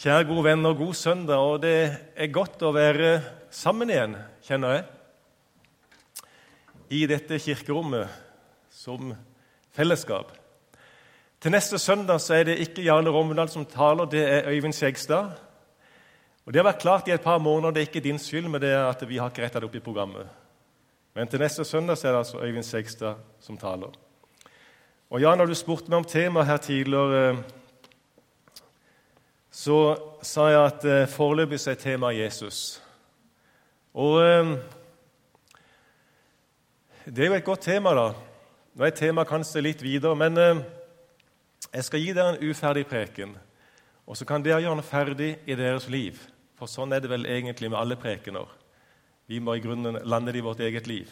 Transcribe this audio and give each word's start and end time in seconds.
Kjære 0.00 0.24
gode 0.24 0.44
venner, 0.46 0.72
god 0.72 0.94
søndag. 0.96 1.36
Og 1.36 1.58
det 1.60 1.72
er 2.16 2.30
godt 2.32 2.62
å 2.64 2.70
være 2.72 3.08
sammen 3.52 3.90
igjen, 3.92 4.14
kjenner 4.46 4.78
jeg. 4.78 4.86
I 6.96 7.00
dette 7.10 7.36
kirkerommet 7.44 8.08
som 8.72 9.10
fellesskap. 9.76 10.30
Til 11.36 11.52
neste 11.52 11.76
søndag 11.76 12.22
så 12.24 12.38
er 12.38 12.48
det 12.48 12.56
ikke 12.64 12.86
Jarle 12.86 13.12
Rommeldal 13.12 13.52
som 13.52 13.68
taler, 13.68 14.08
det 14.08 14.24
er 14.24 14.48
Øyvind 14.48 14.78
Skjegstad. 14.78 15.36
Og 16.46 16.52
Det 16.52 16.62
har 16.62 16.70
vært 16.70 16.80
klart 16.80 17.12
i 17.12 17.12
et 17.18 17.28
par 17.28 17.36
måneder, 17.36 17.76
det 17.76 17.82
er 17.82 17.92
ikke 17.92 18.06
din 18.08 18.18
skyld, 18.18 18.48
men 18.48 18.64
det 18.64 18.72
er 18.72 18.88
at 18.88 19.04
vi 19.04 19.20
har 19.20 19.28
ikke 19.28 19.44
retta 19.44 19.60
det 19.60 19.68
opp 19.68 19.76
i 19.76 19.84
programmet. 19.84 20.32
Men 21.12 21.28
til 21.28 21.44
neste 21.44 21.64
søndag 21.64 22.00
så 22.00 22.08
er 22.08 22.16
det 22.16 22.24
altså 22.24 22.40
Øyvind 22.40 22.64
Skjegstad 22.64 23.20
som 23.44 23.60
taler. 23.60 23.92
Og 25.10 25.20
Jan, 25.20 25.36
når 25.36 25.52
du 25.52 25.60
spurte 25.60 25.92
meg 25.92 26.00
om 26.00 26.08
temaet 26.08 26.48
her 26.48 26.56
tidligere 26.56 27.42
så 29.50 29.78
sa 30.22 30.46
jeg 30.50 30.60
at 30.62 30.84
eh, 30.86 31.08
foreløpig 31.10 31.58
er 31.66 31.78
temaet 31.78 32.20
Jesus. 32.20 32.80
Og 33.98 34.20
eh, 34.22 34.52
det 37.10 37.24
er 37.24 37.32
jo 37.32 37.38
et 37.40 37.46
godt 37.48 37.66
tema, 37.66 37.94
da. 37.98 38.12
Nå 38.78 38.86
er 38.86 38.94
temaet 38.94 39.28
kanskje 39.28 39.64
litt 39.66 39.82
videre, 39.82 40.14
men 40.14 40.38
eh, 40.38 40.60
jeg 41.74 41.86
skal 41.88 42.04
gi 42.04 42.12
dere 42.14 42.36
en 42.36 42.44
uferdig 42.46 42.86
preken. 42.86 43.34
Og 44.06 44.18
så 44.18 44.26
kan 44.26 44.42
dere 44.42 44.62
gjøre 44.62 44.78
den 44.78 44.86
ferdig 44.86 45.32
i 45.46 45.58
deres 45.58 45.88
liv. 45.90 46.22
For 46.58 46.70
sånn 46.70 46.94
er 46.94 47.02
det 47.02 47.10
vel 47.10 47.26
egentlig 47.26 47.72
med 47.72 47.80
alle 47.80 47.98
prekener. 47.98 48.46
Vi 49.30 49.42
må 49.42 49.56
i 49.56 49.62
grunnen 49.62 49.98
lande 50.06 50.30
det 50.30 50.42
i 50.42 50.46
vårt 50.46 50.62
eget 50.62 50.86
liv. 50.90 51.10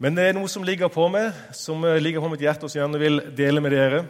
Men 0.00 0.16
det 0.16 0.24
er 0.24 0.36
noe 0.36 0.48
som 0.48 0.64
ligger 0.64 0.88
på 0.92 1.04
meg, 1.12 1.36
som 1.56 1.84
ligger 2.00 2.24
på 2.24 2.32
mitt 2.32 2.40
hjerte, 2.44 2.64
og 2.64 2.72
som 2.72 2.78
jeg 2.78 2.86
gjerne 2.86 3.00
vil 3.00 3.22
dele 3.36 3.60
med 3.60 3.76
dere. 3.76 4.02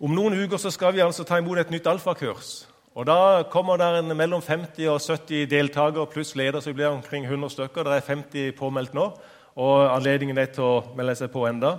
Om 0.00 0.14
noen 0.16 0.32
uker 0.32 0.56
så 0.56 0.70
skal 0.72 0.94
vi 0.96 1.02
altså 1.04 1.26
ta 1.28 1.36
imot 1.36 1.58
et 1.60 1.70
nytt 1.70 1.86
alfakurs. 1.86 2.64
Og 2.94 3.06
Da 3.06 3.42
kommer 3.52 3.76
det 3.76 3.98
en 3.98 4.16
mellom 4.16 4.40
50 4.42 4.88
og 4.88 5.00
70 5.00 5.46
deltakere 5.50 6.06
pluss 6.06 6.34
leder, 6.36 6.60
så 6.60 6.70
vi 6.70 6.74
blir 6.74 6.86
omkring 6.86 7.24
100 7.24 7.50
stykker. 7.50 7.82
Det 7.82 7.92
er 7.92 8.00
50 8.00 8.52
påmeldt 8.58 8.94
nå, 8.94 9.12
og 9.56 9.96
anledningen 9.96 10.38
er 10.38 10.46
til 10.46 10.64
å 10.64 10.82
melde 10.96 11.14
seg 11.14 11.30
på 11.30 11.44
enda. 11.46 11.76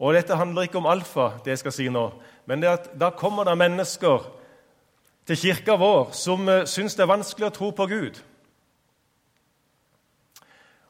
Og 0.00 0.14
Dette 0.14 0.36
handler 0.36 0.62
ikke 0.62 0.78
om 0.78 0.86
alfa, 0.86 1.32
det 1.44 1.50
jeg 1.50 1.58
skal 1.58 1.72
si 1.72 1.88
nå, 1.88 2.08
men 2.46 2.62
det 2.62 2.68
at 2.68 2.90
da 2.98 3.10
kommer 3.10 3.44
det 3.44 3.58
mennesker 3.58 4.24
til 5.26 5.36
kirka 5.36 5.76
vår 5.76 6.10
som 6.16 6.48
uh, 6.48 6.64
syns 6.64 6.96
det 6.96 7.04
er 7.04 7.12
vanskelig 7.12 7.46
å 7.46 7.54
tro 7.54 7.70
på 7.70 7.86
Gud. 7.86 8.18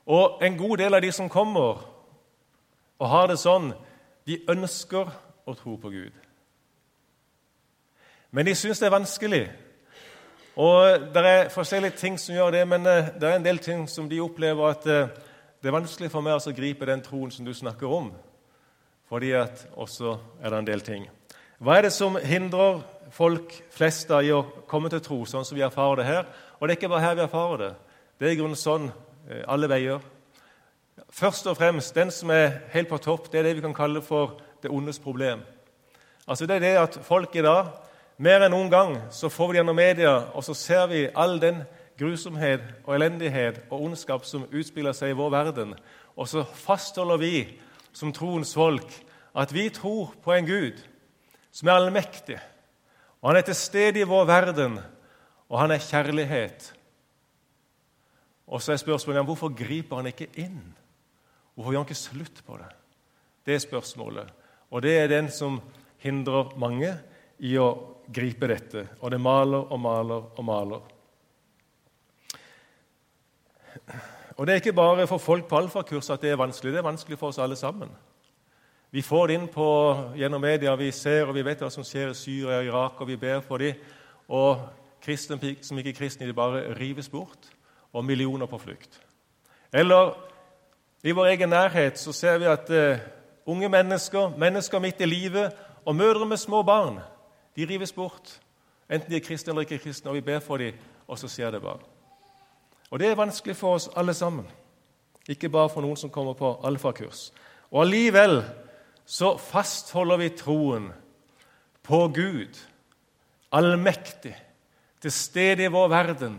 Og 0.07 0.39
en 0.43 0.57
god 0.57 0.79
del 0.79 0.95
av 0.95 1.03
de 1.03 1.13
som 1.13 1.29
kommer 1.29 1.83
og 2.99 3.09
har 3.09 3.27
det 3.27 3.43
sånn, 3.43 3.73
de 4.27 4.45
ønsker 4.49 5.11
å 5.45 5.55
tro 5.59 5.77
på 5.77 5.91
Gud. 5.91 6.15
Men 8.33 8.47
de 8.49 8.55
syns 8.57 8.81
det 8.81 8.87
er 8.89 8.95
vanskelig. 8.95 9.43
Og 10.57 11.01
Det 11.15 11.25
er 11.27 11.51
forskjellige 11.53 11.97
ting 12.01 12.19
som 12.21 12.35
gjør 12.35 12.51
det, 12.51 12.69
men 12.69 12.87
eh, 12.87 13.11
det 13.21 13.29
er 13.29 13.37
en 13.37 13.45
del 13.45 13.59
ting 13.59 13.89
som 13.89 14.09
de 14.09 14.21
opplever 14.21 14.71
at 14.71 14.87
eh, 14.87 15.11
det 15.63 15.69
er 15.69 15.77
vanskelig 15.77 16.09
for 16.11 16.25
meg 16.25 16.41
å 16.41 16.55
gripe 16.57 16.89
den 16.89 17.05
troen 17.05 17.31
som 17.31 17.45
du 17.45 17.53
snakker 17.53 17.93
om. 17.93 18.09
Fordi 19.09 19.35
at 19.37 19.67
også 19.77 20.17
er 20.41 20.49
det 20.49 20.59
en 20.59 20.71
del 20.71 20.81
ting. 20.81 21.05
Hva 21.61 21.77
er 21.77 21.87
det 21.87 21.93
som 21.93 22.17
hindrer 22.17 22.81
folk 23.13 23.53
flest 23.71 24.09
da 24.09 24.23
i 24.25 24.33
å 24.33 24.43
komme 24.67 24.89
til 24.89 25.05
tro, 25.05 25.21
sånn 25.29 25.45
som 25.45 25.57
vi 25.57 25.67
erfarer 25.69 26.01
det 26.01 26.09
her? 26.09 26.25
Og 26.57 26.65
det 26.67 26.73
er 26.73 26.81
ikke 26.81 26.93
bare 26.95 27.05
her 27.05 27.21
vi 27.21 27.27
erfarer 27.27 27.65
det. 27.67 27.71
Det 28.17 28.29
er 28.29 28.33
i 28.33 28.41
grunnen 28.41 28.57
sånn 28.57 28.89
eh, 29.29 29.45
alle 29.45 29.69
veier. 29.69 30.01
Først 31.13 31.53
og 31.53 31.61
fremst, 31.61 31.95
den 31.95 32.11
som 32.11 32.33
er 32.33 32.63
helt 32.73 32.89
på 32.89 32.97
topp, 32.97 33.29
det 33.29 33.43
er 33.43 33.51
det 33.51 33.57
vi 33.61 33.69
kan 33.69 33.77
kalle 33.77 34.01
for 34.01 34.41
det 34.65 34.73
ondes 34.73 34.99
problem. 35.05 35.45
Altså 36.25 36.49
Det 36.49 36.57
er 36.57 36.65
det 36.65 36.77
at 36.81 37.03
folk 37.05 37.37
i 37.37 37.45
dag 37.45 37.75
mer 38.17 38.45
enn 38.45 38.53
noen 38.55 38.71
gang 38.71 38.97
så 39.15 39.31
får 39.33 39.49
vi 39.49 39.55
det 39.55 39.61
gjennom 39.61 39.79
media, 39.79 40.13
og 40.35 40.45
så 40.45 40.55
ser 40.55 40.87
vi 40.91 41.07
all 41.15 41.39
den 41.41 41.63
grusomhet 41.99 42.65
og 42.85 42.95
elendighet 42.97 43.63
og 43.71 43.89
ondskap 43.89 44.25
som 44.27 44.48
utspiller 44.51 44.95
seg 44.97 45.13
i 45.13 45.19
vår 45.19 45.31
verden. 45.33 45.75
Og 46.17 46.29
så 46.29 46.45
fastholder 46.45 47.20
vi 47.20 47.35
som 47.92 48.13
troens 48.13 48.55
folk 48.57 48.89
at 49.36 49.53
vi 49.55 49.69
tror 49.73 50.13
på 50.25 50.35
en 50.35 50.48
Gud 50.48 50.81
som 51.53 51.69
er 51.69 51.79
allmektig. 51.79 52.39
Og 53.23 53.31
Han 53.31 53.36
er 53.36 53.47
til 53.47 53.55
stede 53.55 54.01
i 54.01 54.09
vår 54.09 54.25
verden, 54.25 54.79
og 55.48 55.61
han 55.61 55.70
er 55.70 55.79
kjærlighet. 55.79 56.73
Og 58.47 58.63
så 58.63 58.73
er 58.73 58.77
spørsmålet 58.77 59.25
hvorfor 59.25 59.53
griper 59.55 59.97
han 59.97 60.07
ikke 60.07 60.31
inn? 60.35 60.75
Hvorfor 61.55 61.73
gjør 61.73 61.85
han 61.85 61.89
ikke 61.89 61.95
slutt 61.95 62.42
på 62.47 62.57
det? 62.57 62.70
Det 63.47 63.55
er 63.55 63.59
spørsmålet. 63.59 64.33
Og 64.70 64.83
det 64.83 64.98
er 64.98 65.07
den 65.09 65.31
som 65.31 65.61
hindrer 65.98 66.57
mange 66.59 66.95
i 67.39 67.57
å 67.61 67.69
gripe 68.14 68.48
dette. 68.48 68.86
Og 69.00 69.11
det 69.11 69.20
maler 69.20 69.73
og 69.73 69.80
maler 69.80 70.39
og 70.39 70.45
maler. 70.45 70.83
Og 74.36 74.46
Det 74.46 74.52
er 74.52 74.61
ikke 74.61 74.73
bare 74.73 75.06
for 75.06 75.18
folk 75.18 75.48
på 75.48 75.56
alfakurs 75.56 76.11
at 76.11 76.20
det 76.20 76.30
er 76.30 76.36
vanskelig. 76.36 76.73
Det 76.73 76.78
er 76.78 76.90
vanskelig 76.90 77.18
for 77.18 77.28
oss 77.28 77.39
alle 77.39 77.56
sammen. 77.56 77.90
Vi 78.90 79.02
får 79.02 79.27
det 79.27 79.34
inn 79.34 79.48
på, 79.48 79.67
gjennom 80.17 80.40
media, 80.40 80.74
vi 80.77 80.90
ser 80.92 81.24
og 81.24 81.34
vi 81.34 81.45
vet 81.45 81.62
hva 81.64 81.70
som 81.73 81.84
skjer 81.84 82.11
i 82.11 82.17
Syria 82.17 82.58
og 82.58 82.67
Irak, 82.67 83.00
og 83.00 83.08
vi 83.08 83.17
ber 83.17 83.40
for 83.40 83.58
dem. 83.58 83.78
Og 84.29 84.61
kristne 85.00 85.39
som 85.64 85.79
ikke 85.79 85.94
er 85.94 85.96
kristne, 85.96 86.27
de 86.27 86.36
bare 86.36 86.74
rives 86.77 87.08
bort, 87.08 87.48
og 87.92 88.05
millioner 88.05 88.46
på 88.46 88.58
flukt. 88.58 89.00
Eller 89.73 90.12
i 91.05 91.12
vår 91.12 91.27
egen 91.33 91.48
nærhet 91.48 91.98
så 91.98 92.12
ser 92.12 92.39
vi 92.39 92.44
at 92.44 92.68
uh, 92.70 93.00
unge 93.46 93.68
mennesker, 93.68 94.36
mennesker 94.39 94.79
midt 94.79 95.00
i 95.00 95.08
livet, 95.08 95.52
og 95.84 95.96
mødre 95.96 96.27
med 96.27 96.36
små 96.36 96.62
barn 96.62 97.00
de 97.57 97.67
rives 97.68 97.92
bort, 97.92 98.40
enten 98.90 99.11
de 99.11 99.17
er 99.17 99.24
kristne 99.24 99.52
eller 99.52 99.67
ikke 99.67 99.79
kristne, 99.79 100.11
og 100.11 100.17
vi 100.17 100.24
ber 100.24 100.40
for 100.40 100.57
dem, 100.57 100.74
og 101.08 101.18
så 101.18 101.29
skjer 101.29 101.51
det 101.51 101.63
bare. 101.63 101.80
Og 102.90 102.98
Det 102.98 103.08
er 103.08 103.14
vanskelig 103.14 103.57
for 103.57 103.74
oss 103.74 103.89
alle 103.96 104.14
sammen, 104.14 104.46
ikke 105.29 105.48
bare 105.48 105.68
for 105.68 105.80
noen 105.80 105.96
som 105.96 106.11
kommer 106.11 106.35
på 106.35 106.61
alfakurs. 106.64 107.33
Og 107.70 107.83
Allikevel 107.86 108.42
så 109.07 109.36
fastholder 109.39 110.17
vi 110.17 110.29
troen 110.29 110.91
på 111.83 112.08
Gud, 112.08 112.58
allmektig, 113.52 114.35
til 115.01 115.12
stede 115.12 115.64
i 115.64 115.73
vår 115.73 115.89
verden, 115.89 116.36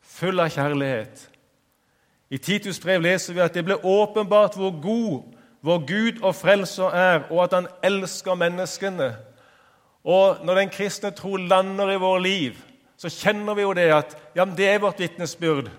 full 0.00 0.40
av 0.40 0.50
kjærlighet. 0.50 1.26
I 2.30 2.38
Titus 2.38 2.80
brev 2.80 3.02
leser 3.02 3.34
vi 3.34 3.42
at 3.42 3.54
det 3.54 3.64
ble 3.66 3.76
åpenbart 3.82 4.54
hvor 4.56 4.72
god 4.82 5.34
vår 5.60 5.82
Gud 5.86 6.22
og 6.22 6.34
Frelser 6.34 6.94
er, 6.94 7.26
og 7.30 7.44
at 7.44 7.56
han 7.58 7.68
elsker 7.82 8.38
menneskene 8.38 9.10
og 10.04 10.44
når 10.44 10.54
den 10.54 10.72
kristne 10.72 11.10
tro 11.10 11.36
lander 11.36 11.92
i 11.92 12.00
vår 12.00 12.18
liv, 12.18 12.58
så 13.00 13.08
kjenner 13.08 13.56
vi 13.56 13.64
jo 13.64 13.72
det 13.76 13.88
at 13.94 14.16
ja, 14.36 14.44
det 14.44 14.68
er 14.68 14.82
vårt 14.82 15.00
vitnesbyrd. 15.00 15.70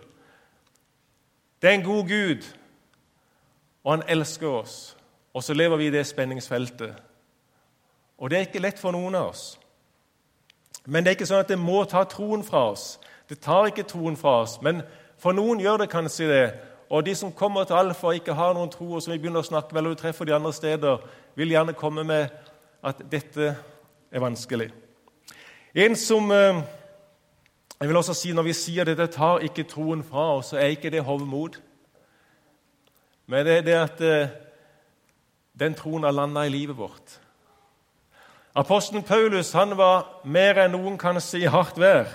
Det 1.62 1.70
er 1.70 1.78
en 1.78 1.86
god 1.86 2.08
Gud, 2.10 2.46
og 3.84 3.92
han 3.94 4.04
elsker 4.10 4.48
oss. 4.48 4.98
Og 5.34 5.44
så 5.44 5.54
lever 5.54 5.78
vi 5.78 5.88
i 5.88 5.94
det 5.94 6.08
spenningsfeltet. 6.08 6.96
Og 8.18 8.30
det 8.30 8.38
er 8.38 8.48
ikke 8.50 8.62
lett 8.62 8.80
for 8.82 8.94
noen 8.94 9.16
av 9.16 9.30
oss. 9.32 9.44
Men 10.86 11.04
det 11.04 11.12
er 11.12 11.18
ikke 11.20 11.30
sånn 11.30 11.44
at 11.46 11.52
det 11.52 11.62
må 11.62 11.84
ta 11.90 12.04
troen 12.10 12.44
fra 12.44 12.66
oss. 12.72 12.98
Det 13.30 13.40
tar 13.42 13.70
ikke 13.70 13.86
troen 13.88 14.18
fra 14.18 14.42
oss, 14.42 14.58
men 14.66 14.82
for 15.22 15.38
noen 15.38 15.62
gjør 15.62 15.84
det 15.84 15.92
kanskje 15.94 16.28
det. 16.30 16.46
Og 16.92 17.06
de 17.06 17.14
som 17.16 17.32
kommer 17.32 17.64
til 17.64 17.78
Alfa 17.78 18.10
og 18.10 18.18
ikke 18.18 18.36
har 18.36 18.58
noen 18.58 18.70
tro, 18.74 18.90
og 18.96 19.04
som 19.04 19.14
vi 19.14 19.20
begynner 19.22 19.46
å 19.46 19.48
snakke 19.48 19.72
med, 19.72 19.80
eller 19.80 19.94
vi 19.94 20.02
treffer 20.02 20.28
de 20.28 20.36
andre 20.36 20.54
steder, 20.54 21.06
vil 21.40 21.54
gjerne 21.54 21.78
komme 21.78 22.04
med 22.04 22.34
at 22.84 23.06
dette 23.12 23.54
er 24.12 24.20
vanskelig. 24.20 24.72
En 25.76 25.96
som 25.96 26.32
eh, 26.32 26.62
jeg 27.80 27.90
vil 27.90 27.98
også 27.98 28.14
si 28.14 28.32
Når 28.32 28.44
vi 28.44 28.54
sier 28.54 28.86
dette 28.86 29.08
tar 29.08 29.42
ikke 29.42 29.64
troen 29.64 30.04
fra 30.04 30.36
oss, 30.38 30.52
så 30.52 30.60
er 30.60 30.76
ikke 30.76 30.92
det 30.94 31.04
hovmod. 31.04 31.58
Men 33.26 33.46
det 33.46 33.58
er 33.58 33.66
det 33.66 33.78
at 33.80 34.02
eh, 34.06 34.34
den 35.60 35.74
troen 35.74 36.04
har 36.04 36.12
landa 36.12 36.44
i 36.46 36.52
livet 36.54 36.78
vårt. 36.78 37.18
Apostelen 38.56 39.04
Paulus 39.04 39.54
han 39.56 39.78
var 39.80 40.22
mer 40.28 40.60
enn 40.60 40.76
noen 40.76 40.98
kan 41.00 41.22
si 41.24 41.46
hardt 41.48 41.80
vær. 41.80 42.10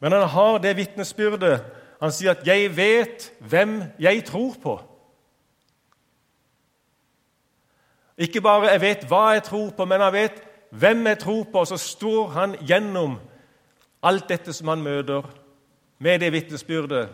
Men 0.00 0.12
han 0.12 0.28
har 0.28 0.58
det 0.58 0.76
vitnesbyrdet. 0.76 1.64
Han 2.00 2.12
sier 2.12 2.30
at 2.30 2.46
'jeg 2.46 2.76
vet 2.76 3.32
hvem 3.40 3.82
jeg 3.98 4.24
tror 4.24 4.54
på'. 4.62 4.80
Ikke 8.18 8.40
bare 8.40 8.70
'jeg 8.70 8.80
vet 8.80 9.04
hva 9.04 9.32
jeg 9.32 9.42
tror 9.42 9.70
på', 9.70 9.84
men 9.84 10.00
han 10.00 10.12
vet 10.12 10.49
hvem 10.70 11.06
jeg 11.06 11.18
tror 11.18 11.44
på, 11.52 11.64
så 11.64 11.76
står 11.76 12.28
han 12.28 12.54
gjennom 12.60 13.18
alt 14.02 14.28
dette 14.28 14.52
som 14.52 14.68
han 14.68 14.82
møter, 14.82 15.22
med 15.98 16.20
det 16.20 16.32
vitnesbyrdet. 16.32 17.08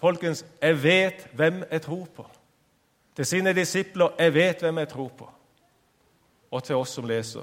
Folkens, 0.00 0.44
jeg 0.62 0.82
vet 0.82 1.26
hvem 1.36 1.64
jeg 1.70 1.82
tror 1.82 2.06
på. 2.16 2.26
Til 3.16 3.26
sine 3.26 3.52
disipler 3.52 4.14
jeg 4.18 4.34
vet 4.34 4.62
hvem 4.62 4.78
jeg 4.78 4.88
tror 4.88 5.08
på. 5.18 5.30
Og 6.50 6.64
til 6.64 6.76
oss 6.80 6.94
som 6.96 7.04
leser. 7.04 7.42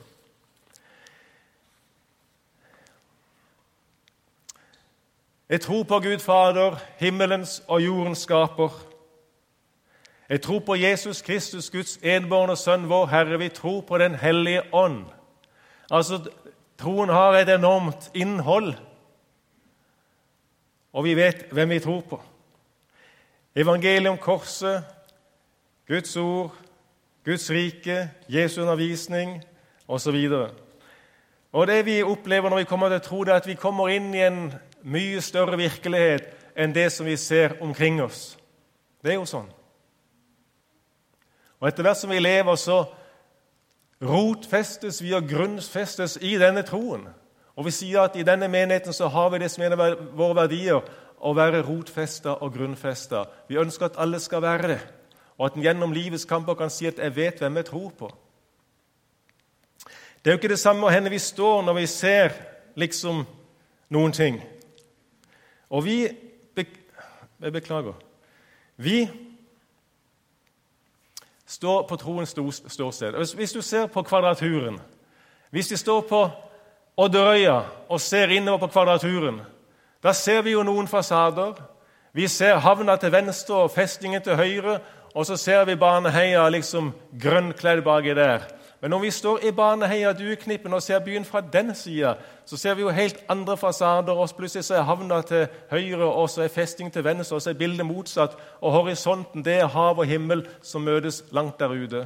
Jeg 5.50 5.62
tror 5.62 5.84
på 5.84 6.00
Gud 6.00 6.20
Fader, 6.20 6.76
himmelens 6.98 7.64
og 7.68 7.86
jordens 7.86 8.26
skaper. 8.26 8.70
Jeg 10.30 10.42
tror 10.42 10.60
på 10.60 10.76
Jesus 10.76 11.22
Kristus, 11.22 11.70
Guds 11.70 12.00
enbårne 12.04 12.56
Sønn, 12.56 12.90
vår 12.90 13.06
Herre. 13.06 13.40
Vi 13.40 13.50
tror 13.50 13.82
på 13.82 13.98
Den 13.98 14.16
hellige 14.16 14.74
ånd 14.74 15.06
Altså, 15.92 16.20
Troen 16.78 17.10
har 17.10 17.34
et 17.34 17.50
enormt 17.50 18.12
innhold, 18.14 18.76
og 20.94 21.04
vi 21.04 21.16
vet 21.18 21.48
hvem 21.52 21.70
vi 21.70 21.80
tror 21.82 22.02
på. 22.10 22.20
Evangeliet 23.58 24.12
om 24.12 24.18
korset, 24.22 24.84
Guds 25.88 26.18
ord, 26.18 26.54
Guds 27.26 27.50
rike, 27.52 28.10
Jesu 28.30 28.62
undervisning 28.62 29.42
osv. 29.88 30.16
Og 31.52 31.68
det 31.68 31.86
vi 31.86 32.04
opplever 32.04 32.50
når 32.50 32.58
vi 32.58 32.70
kommer 32.70 32.90
til 32.90 33.02
tro, 33.02 33.24
det 33.24 33.34
er 33.34 33.42
at 33.42 33.48
vi 33.48 33.58
kommer 33.58 33.90
inn 33.90 34.14
i 34.14 34.22
en 34.28 34.52
mye 34.84 35.22
større 35.22 35.58
virkelighet 35.58 36.30
enn 36.58 36.76
det 36.76 36.92
som 36.94 37.08
vi 37.10 37.18
ser 37.18 37.58
omkring 37.62 38.02
oss. 38.04 38.38
Det 39.02 39.16
er 39.16 39.20
jo 39.20 39.26
sånn. 39.26 39.50
Og 41.58 41.68
etter 41.70 41.86
hvert 41.86 41.98
som 41.98 42.14
vi 42.14 42.20
lever, 42.22 42.56
så 42.56 42.84
rotfestes 44.02 45.02
vi 45.02 45.14
og 45.18 45.28
grunnfestes 45.30 46.18
i 46.22 46.36
denne 46.38 46.64
troen. 46.68 47.08
Og 47.58 47.66
vi 47.66 47.74
sier 47.74 48.04
at 48.06 48.16
i 48.16 48.26
denne 48.26 48.50
menigheten 48.52 48.94
så 48.94 49.10
har 49.10 49.32
vi 49.34 49.42
det 49.42 49.50
som 49.52 49.64
er 49.66 49.98
våre 50.16 50.36
verdier, 50.44 50.82
å 51.18 51.34
være 51.34 51.64
rotfesta 51.66 52.36
og 52.46 52.54
grunnfesta. 52.54 53.24
Vi 53.50 53.58
ønsker 53.58 53.88
at 53.88 53.98
alle 53.98 54.20
skal 54.22 54.44
være 54.44 54.68
det, 54.70 54.80
og 55.38 55.48
at 55.48 55.56
en 55.58 55.64
gjennom 55.66 55.94
livets 55.94 56.28
kamper 56.30 56.54
kan 56.54 56.70
si 56.70 56.86
at 56.86 57.00
'jeg 57.00 57.16
vet 57.16 57.40
hvem 57.40 57.56
jeg 57.56 57.66
tror 57.66 57.92
på'. 58.00 58.14
Det 60.24 60.32
er 60.32 60.36
jo 60.36 60.38
ikke 60.38 60.54
det 60.54 60.60
samme 60.60 60.82
hvor 60.82 61.10
vi 61.10 61.20
står 61.20 61.62
når 61.62 61.74
vi 61.74 61.86
ser 61.86 62.30
liksom 62.76 63.26
noen 63.90 64.12
ting. 64.12 64.44
Og 65.70 65.86
vi 65.86 66.10
Jeg 67.40 67.54
beklager. 67.54 67.94
Vi 68.78 69.10
står 71.48 71.84
på 71.88 71.96
troens 71.96 72.36
ståsted. 72.68 73.16
Hvis 73.36 73.52
du 73.52 73.62
ser 73.62 73.88
på 73.88 74.04
Kvadraturen 74.04 74.80
Hvis 75.50 75.72
vi 75.72 75.78
står 75.78 76.02
på 76.02 76.30
Odderøya 76.98 77.62
og 77.90 78.02
ser 78.02 78.28
innover 78.28 78.58
på 78.58 78.68
Kvadraturen, 78.68 79.42
da 80.04 80.12
ser 80.14 80.42
vi 80.42 80.52
jo 80.52 80.64
noen 80.64 80.88
fasader. 80.88 81.54
Vi 82.12 82.28
ser 82.28 82.60
havna 82.60 82.96
til 82.96 83.12
venstre 83.12 83.56
og 83.56 83.72
festningen 83.72 84.22
til 84.22 84.36
høyre, 84.36 84.80
og 85.16 85.26
så 85.26 85.38
ser 85.38 85.66
vi 85.66 85.76
Baneheia 85.76 86.50
liksom 86.50 86.92
grønnkledd 87.22 87.84
baki 87.86 88.14
der. 88.14 88.44
Men 88.82 88.90
når 88.90 89.00
vi 89.00 89.12
står 89.12 89.40
i 89.44 89.52
Baneheia 89.52 90.12
dueknippen 90.14 90.74
og 90.74 90.82
ser 90.82 91.00
byen 91.00 91.26
fra 91.26 91.42
den 91.42 91.76
sida, 91.76 92.14
så 92.46 92.58
ser 92.58 92.74
vi 92.74 92.82
jo 92.82 92.90
helt 92.90 93.24
andre 93.30 93.58
fasader, 93.58 94.14
og 94.14 94.30
plutselig 94.38 94.66
så 94.66 94.76
er 94.76 94.86
havna 94.86 95.22
til 95.22 95.48
høyre, 95.72 96.06
og 96.06 96.30
så 96.30 96.44
er 96.44 96.54
festing 96.54 96.94
til 96.94 97.04
venstre, 97.04 97.36
og 97.36 97.42
så 97.42 97.50
er 97.50 97.58
bildet 97.58 97.86
motsatt, 97.86 98.38
og 98.62 98.72
horisonten 98.72 99.46
det 99.46 99.54
er 99.54 99.68
hav 99.74 99.98
og 99.98 100.06
himmel 100.06 100.46
som 100.62 100.86
møtes 100.86 101.24
langt 101.32 101.60
der 101.60 101.74
ute. 101.74 102.06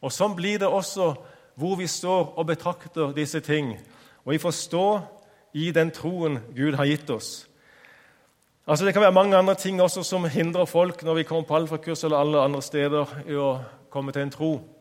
Og 0.00 0.12
Sånn 0.12 0.36
blir 0.36 0.58
det 0.58 0.68
også 0.68 1.12
hvor 1.58 1.76
vi 1.76 1.86
står 1.86 2.38
og 2.38 2.46
betrakter 2.46 3.12
disse 3.12 3.40
ting. 3.40 3.74
Og 4.24 4.32
vi 4.32 4.38
får 4.38 4.50
stå 4.50 5.00
i 5.52 5.70
den 5.74 5.90
troen 5.90 6.38
Gud 6.56 6.78
har 6.78 6.86
gitt 6.86 7.10
oss. 7.10 7.48
Altså 8.66 8.84
Det 8.84 8.94
kan 8.94 9.02
være 9.02 9.12
mange 9.12 9.36
andre 9.36 9.54
ting 9.54 9.82
også 9.82 10.02
som 10.02 10.24
hindrer 10.24 10.64
folk 10.64 11.02
når 11.02 11.14
vi 11.14 11.22
kommer 11.22 11.42
på 11.42 11.56
alfakurs 11.56 12.04
eller 12.04 12.16
alle 12.16 12.40
andre 12.40 12.62
steder, 12.62 13.06
i 13.26 13.34
å 13.34 13.58
komme 13.90 14.12
til 14.12 14.22
en 14.22 14.30
tro. 14.30 14.77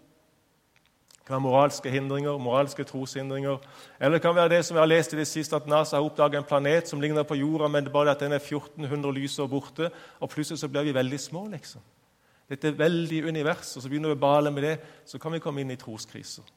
Det 1.27 1.33
kan 1.33 1.43
være 1.43 1.51
moralske 1.51 1.91
hindringer, 1.91 2.37
moralske 2.39 2.83
troshindringer. 2.87 3.57
Eller 3.99 4.15
det 4.15 4.21
kan 4.23 4.35
være 4.35 4.49
det 4.49 4.61
som 4.65 4.77
vi 4.77 4.79
har 4.79 4.87
lest 4.87 5.11
i 5.11 5.17
det 5.17 5.25
siste, 5.27 5.55
at 5.55 5.67
NASA 5.67 5.97
har 5.97 6.05
oppdaget 6.07 6.39
en 6.39 6.47
planet 6.47 6.87
som 6.87 7.01
ligner 7.03 7.27
på 7.27 7.35
jorda, 7.35 7.67
men 7.67 7.83
det 7.83 7.89
er 7.91 7.93
bare 7.97 8.13
at 8.15 8.23
den 8.23 8.31
er 8.31 8.39
1400 8.39 9.11
lysår 9.11 9.49
borte, 9.51 9.89
og 10.19 10.29
plutselig 10.29 10.61
så 10.61 10.69
blir 10.71 10.87
vi 10.87 10.93
veldig 10.95 11.19
små. 11.19 11.49
liksom. 11.51 11.81
Dette 12.49 12.67
er 12.67 12.79
veldig 12.79 13.25
univers, 13.27 13.75
og 13.75 13.83
så 13.83 13.89
begynner 13.89 14.15
vi 14.15 14.15
å 14.15 14.21
bale 14.23 14.55
med 14.55 14.63
det, 14.63 14.79
så 15.05 15.19
kan 15.19 15.35
vi 15.35 15.43
komme 15.43 15.61
inn 15.61 15.75
i 15.75 15.75
troskriser. 15.75 16.47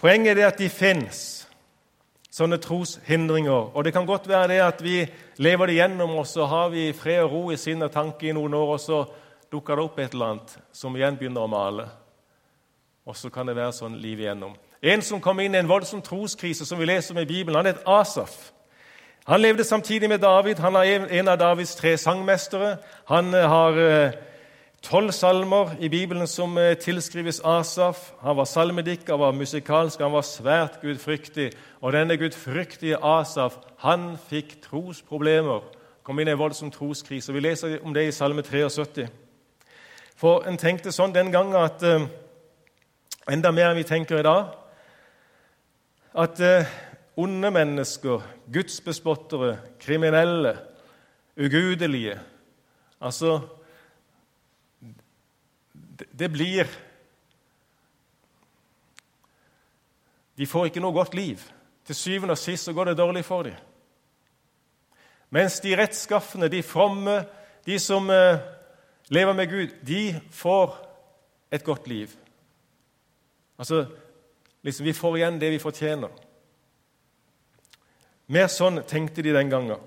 Poenget 0.00 0.38
er 0.38 0.48
at 0.48 0.58
de 0.58 0.72
fins, 0.72 1.46
sånne 2.32 2.56
troshindringer. 2.56 3.76
Og 3.76 3.84
det 3.84 3.92
kan 3.92 4.08
godt 4.08 4.24
være 4.28 4.54
det 4.54 4.62
at 4.64 4.80
vi 4.80 5.02
lever 5.36 5.66
det 5.66 5.82
gjennom, 5.82 6.16
og 6.16 6.26
så 6.26 6.48
har 6.48 6.72
vi 6.72 6.94
fred 6.96 7.26
og 7.26 7.32
ro 7.32 7.50
i 7.52 7.60
sinn 7.60 7.84
og 7.84 7.92
tanke 7.92 8.30
i 8.30 8.32
noen 8.32 8.54
år, 8.54 8.78
og 8.78 8.80
så 8.80 9.04
dukker 9.52 9.76
det 9.76 9.84
opp 9.84 9.98
et 9.98 10.14
eller 10.14 10.30
annet 10.30 10.62
som 10.72 10.96
igjen 10.96 11.20
begynner 11.20 11.44
å 11.44 11.58
male. 11.60 11.92
Og 13.06 13.16
så 13.16 13.30
kan 13.34 13.48
det 13.48 13.56
være 13.56 13.74
sånn 13.74 13.96
livet 13.98 14.28
igjennom. 14.28 14.54
En 14.82 15.02
som 15.02 15.20
kom 15.22 15.40
inn 15.42 15.54
i 15.54 15.58
en 15.58 15.70
voldsom 15.70 16.02
troskrise, 16.02 16.66
som 16.66 16.78
vi 16.78 16.86
leser 16.86 17.14
om 17.14 17.22
i 17.22 17.26
Bibelen, 17.26 17.56
han 17.58 17.70
het 17.70 17.82
Asaf. 17.86 18.52
Han 19.26 19.40
levde 19.40 19.64
samtidig 19.64 20.08
med 20.08 20.18
David. 20.18 20.58
Han 20.58 20.74
er 20.74 21.06
en 21.10 21.28
av 21.28 21.38
Davids 21.38 21.74
tre 21.74 21.96
sangmestere. 21.98 22.76
Han 23.06 23.34
eh, 23.34 23.48
har 23.48 23.78
eh, 23.78 24.12
tolv 24.82 25.12
salmer 25.14 25.76
i 25.80 25.88
Bibelen 25.88 26.26
som 26.26 26.58
eh, 26.58 26.74
tilskrives 26.74 27.40
Asaf. 27.44 28.12
Han 28.22 28.36
var 28.36 28.44
salmedikker, 28.44 29.14
var 29.14 29.32
musikalsk, 29.32 30.00
han 30.00 30.12
var 30.12 30.26
svært 30.26 30.80
gudfryktig. 30.82 31.52
Og 31.80 31.92
denne 31.92 32.16
gudfryktige 32.16 32.98
Asaf 32.98 33.58
han 33.78 34.16
fikk 34.28 34.60
trosproblemer. 34.62 35.62
Kom 36.02 36.18
inn 36.18 36.30
i 36.30 36.34
en 36.34 36.42
voldsom 36.42 36.70
troskrise. 36.74 37.32
Vi 37.32 37.40
leser 37.40 37.78
om 37.82 37.94
det 37.94 38.08
i 38.08 38.14
Salme 38.14 38.42
73. 38.42 39.06
For 40.18 40.42
en 40.46 40.58
tenkte 40.58 40.90
sånn 40.90 41.14
den 41.14 41.30
gangen 41.30 41.58
at 41.62 41.82
enda 43.30 43.52
mer 43.54 43.70
enn 43.70 43.78
vi 43.78 43.86
tenker 43.86 44.20
i 44.20 44.26
dag. 44.26 44.52
At 46.18 46.40
eh, 46.40 46.68
onde 47.16 47.50
mennesker, 47.50 48.22
gudsbespottere, 48.52 49.56
kriminelle, 49.80 50.56
ugudelige 51.36 52.18
Altså 53.02 53.40
det, 56.18 56.32
blir 56.32 56.68
De 60.38 60.46
får 60.46 60.68
ikke 60.68 60.80
noe 60.80 60.94
godt 60.94 61.14
liv. 61.14 61.40
Til 61.86 61.94
syvende 61.94 62.36
og 62.36 62.38
sist 62.38 62.64
så 62.64 62.72
går 62.72 62.84
det 62.84 62.98
dårlig 62.98 63.24
for 63.24 63.42
dem. 63.42 63.56
Mens 65.30 65.60
de 65.60 65.74
rettskaffende, 65.76 66.48
de 66.48 66.62
fromme, 66.62 67.24
de 67.66 67.78
som 67.78 68.10
eh, 68.10 68.38
lever 69.08 69.32
med 69.32 69.50
Gud, 69.50 69.74
de 69.86 70.20
får 70.30 70.76
et 71.50 71.64
godt 71.64 71.88
liv. 71.88 72.08
Altså, 73.58 73.86
liksom, 74.62 74.86
Vi 74.86 74.92
får 74.92 75.16
igjen 75.16 75.40
det 75.40 75.50
vi 75.50 75.62
fortjener. 75.62 76.10
Mer 78.26 78.48
sånn 78.48 78.82
tenkte 78.88 79.22
de 79.22 79.34
den 79.34 79.50
gangen. 79.50 79.80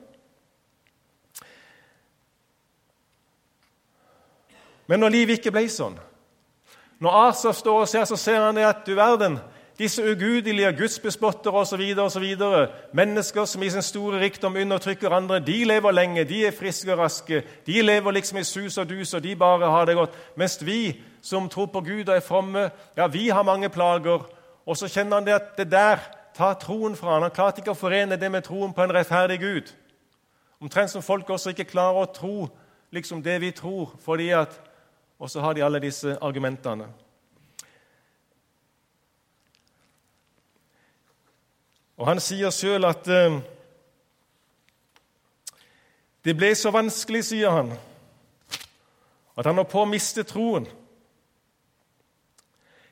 Men 4.88 5.02
når 5.02 5.16
livet 5.16 5.40
ikke 5.40 5.54
ble 5.56 5.64
sånn 5.72 5.96
Når 7.02 7.16
Asaf 7.30 7.58
står 7.58 7.80
og 7.82 7.90
ser, 7.90 8.06
så 8.06 8.18
ser 8.20 8.44
han 8.44 8.56
det 8.56 8.68
at 8.68 8.86
du 8.86 8.94
verden, 8.96 9.40
disse 9.77 10.04
ugudelige 10.04 10.71
gudsbespottere 10.78 11.54
osv., 11.54 11.81
mennesker 12.94 13.45
som 13.45 13.64
i 13.64 13.69
sin 13.69 13.81
store 13.81 14.19
rikdom 14.19 14.56
undertrykker 14.56 15.11
andre, 15.11 15.40
de 15.40 15.64
lever 15.64 15.92
lenge, 15.92 16.23
de 16.23 16.45
er 16.45 16.56
friske 16.56 16.94
og 16.94 17.00
raske, 17.00 17.44
de 17.66 17.81
lever 17.81 18.11
liksom 18.11 18.38
i 18.38 18.44
sus 18.44 18.78
og 18.78 18.90
dus, 18.90 19.14
og 19.14 19.23
de 19.23 19.35
bare 19.35 19.71
har 19.71 19.85
det 19.85 19.95
godt. 19.95 20.16
Mens 20.35 20.66
vi 20.66 21.02
som 21.21 21.50
tror 21.50 21.66
på 21.66 21.81
Gud 21.81 22.09
og 22.09 22.16
er 22.16 22.19
fromme, 22.19 22.69
ja, 22.97 23.07
vi 23.07 23.30
har 23.30 23.44
mange 23.44 23.69
plager. 23.69 24.23
Og 24.66 24.78
så 24.78 24.88
kjenner 24.88 25.18
han 25.18 25.26
det 25.26 25.33
at 25.33 25.57
det 25.57 25.71
der 25.71 25.97
tar 26.35 26.54
troen 26.54 26.95
fra 26.95 27.14
han. 27.14 27.21
Han 27.21 27.31
klarte 27.31 27.61
ikke 27.61 27.73
å 27.73 27.80
forene 27.80 28.18
det 28.18 28.31
med 28.31 28.44
troen 28.45 28.73
på 28.73 28.83
en 28.83 28.94
rettferdig 28.94 29.40
Gud. 29.40 29.73
Omtrent 30.61 30.92
som 30.92 31.04
folk 31.04 31.30
også 31.30 31.52
ikke 31.54 31.68
klarer 31.69 32.04
å 32.04 32.11
tro 32.14 32.47
liksom 32.95 33.23
det 33.23 33.40
vi 33.42 33.52
tror, 33.52 33.95
fordi 34.06 34.30
at 34.30 34.61
Og 35.19 35.30
så 35.31 35.40
har 35.40 35.54
de 35.54 35.64
alle 35.64 35.80
disse 35.80 36.18
argumentene. 36.21 36.90
Og 41.97 42.07
Han 42.07 42.19
sier 42.19 42.52
sjøl 42.52 42.85
at 42.85 43.07
uh, 43.07 43.40
det 46.25 46.33
ble 46.37 46.49
så 46.57 46.71
vanskelig, 46.73 47.21
sier 47.28 47.54
han, 47.54 47.75
at 49.37 49.45
han 49.45 49.59
holdt 49.59 49.69
på 49.69 49.83
å 49.83 49.90
miste 49.90 50.23
troen. 50.25 50.66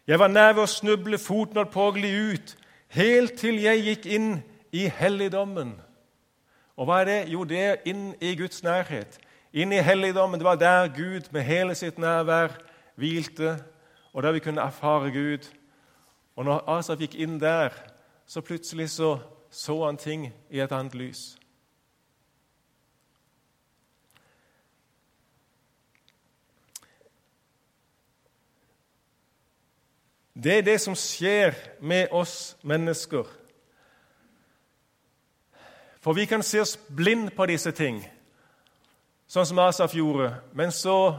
Jeg 0.05 0.19
var 0.19 0.29
nær 0.29 0.51
ved 0.53 0.67
å 0.67 0.69
snuble, 0.69 1.17
foten 1.17 1.65
gli 1.95 2.11
ut, 2.33 2.53
helt 2.93 3.33
til 3.39 3.57
jeg 3.63 3.81
gikk 3.87 4.05
inn 4.05 4.29
i 4.69 4.85
helligdommen. 4.85 5.73
Og 6.77 6.85
hva 6.85 6.99
er 7.01 7.09
det? 7.09 7.17
Jo, 7.33 7.43
det 7.43 7.61
er 7.61 7.81
inn 7.89 8.11
i 8.21 8.35
Guds 8.35 8.61
nærhet. 8.63 9.17
Inn 9.53 9.73
i 9.73 9.81
helligdommen. 9.81 10.37
Det 10.39 10.45
var 10.45 10.55
der 10.55 10.93
Gud 10.93 11.29
med 11.31 11.45
hele 11.45 11.75
sitt 11.75 11.97
nærvær 11.97 12.53
hvilte, 12.95 13.57
og 14.13 14.23
der 14.23 14.31
vi 14.37 14.43
kunne 14.45 14.61
erfare 14.61 15.11
Gud. 15.13 15.49
Og 16.35 16.45
når 16.45 16.69
Asaf 16.69 17.01
gikk 17.01 17.15
inn 17.15 17.39
der, 17.41 17.73
så 18.25 18.41
plutselig 18.41 18.89
så, 18.89 19.19
så 19.51 19.85
han 19.85 19.97
ting 19.97 20.31
i 20.49 20.59
et 20.59 20.71
annet 20.71 20.95
lys. 20.95 21.23
Det 30.43 30.57
er 30.57 30.61
det 30.65 30.79
som 30.81 30.95
skjer 30.97 31.53
med 31.79 32.07
oss 32.11 32.57
mennesker. 32.61 33.27
For 36.01 36.13
vi 36.13 36.25
kan 36.25 36.43
se 36.43 36.59
oss 36.59 36.79
blind 36.89 37.29
på 37.31 37.45
disse 37.47 37.71
ting, 37.71 38.01
sånn 39.27 39.45
som 39.47 39.61
Asaf 39.63 39.93
gjorde. 39.95 40.33
Men 40.51 40.73
så, 40.75 41.15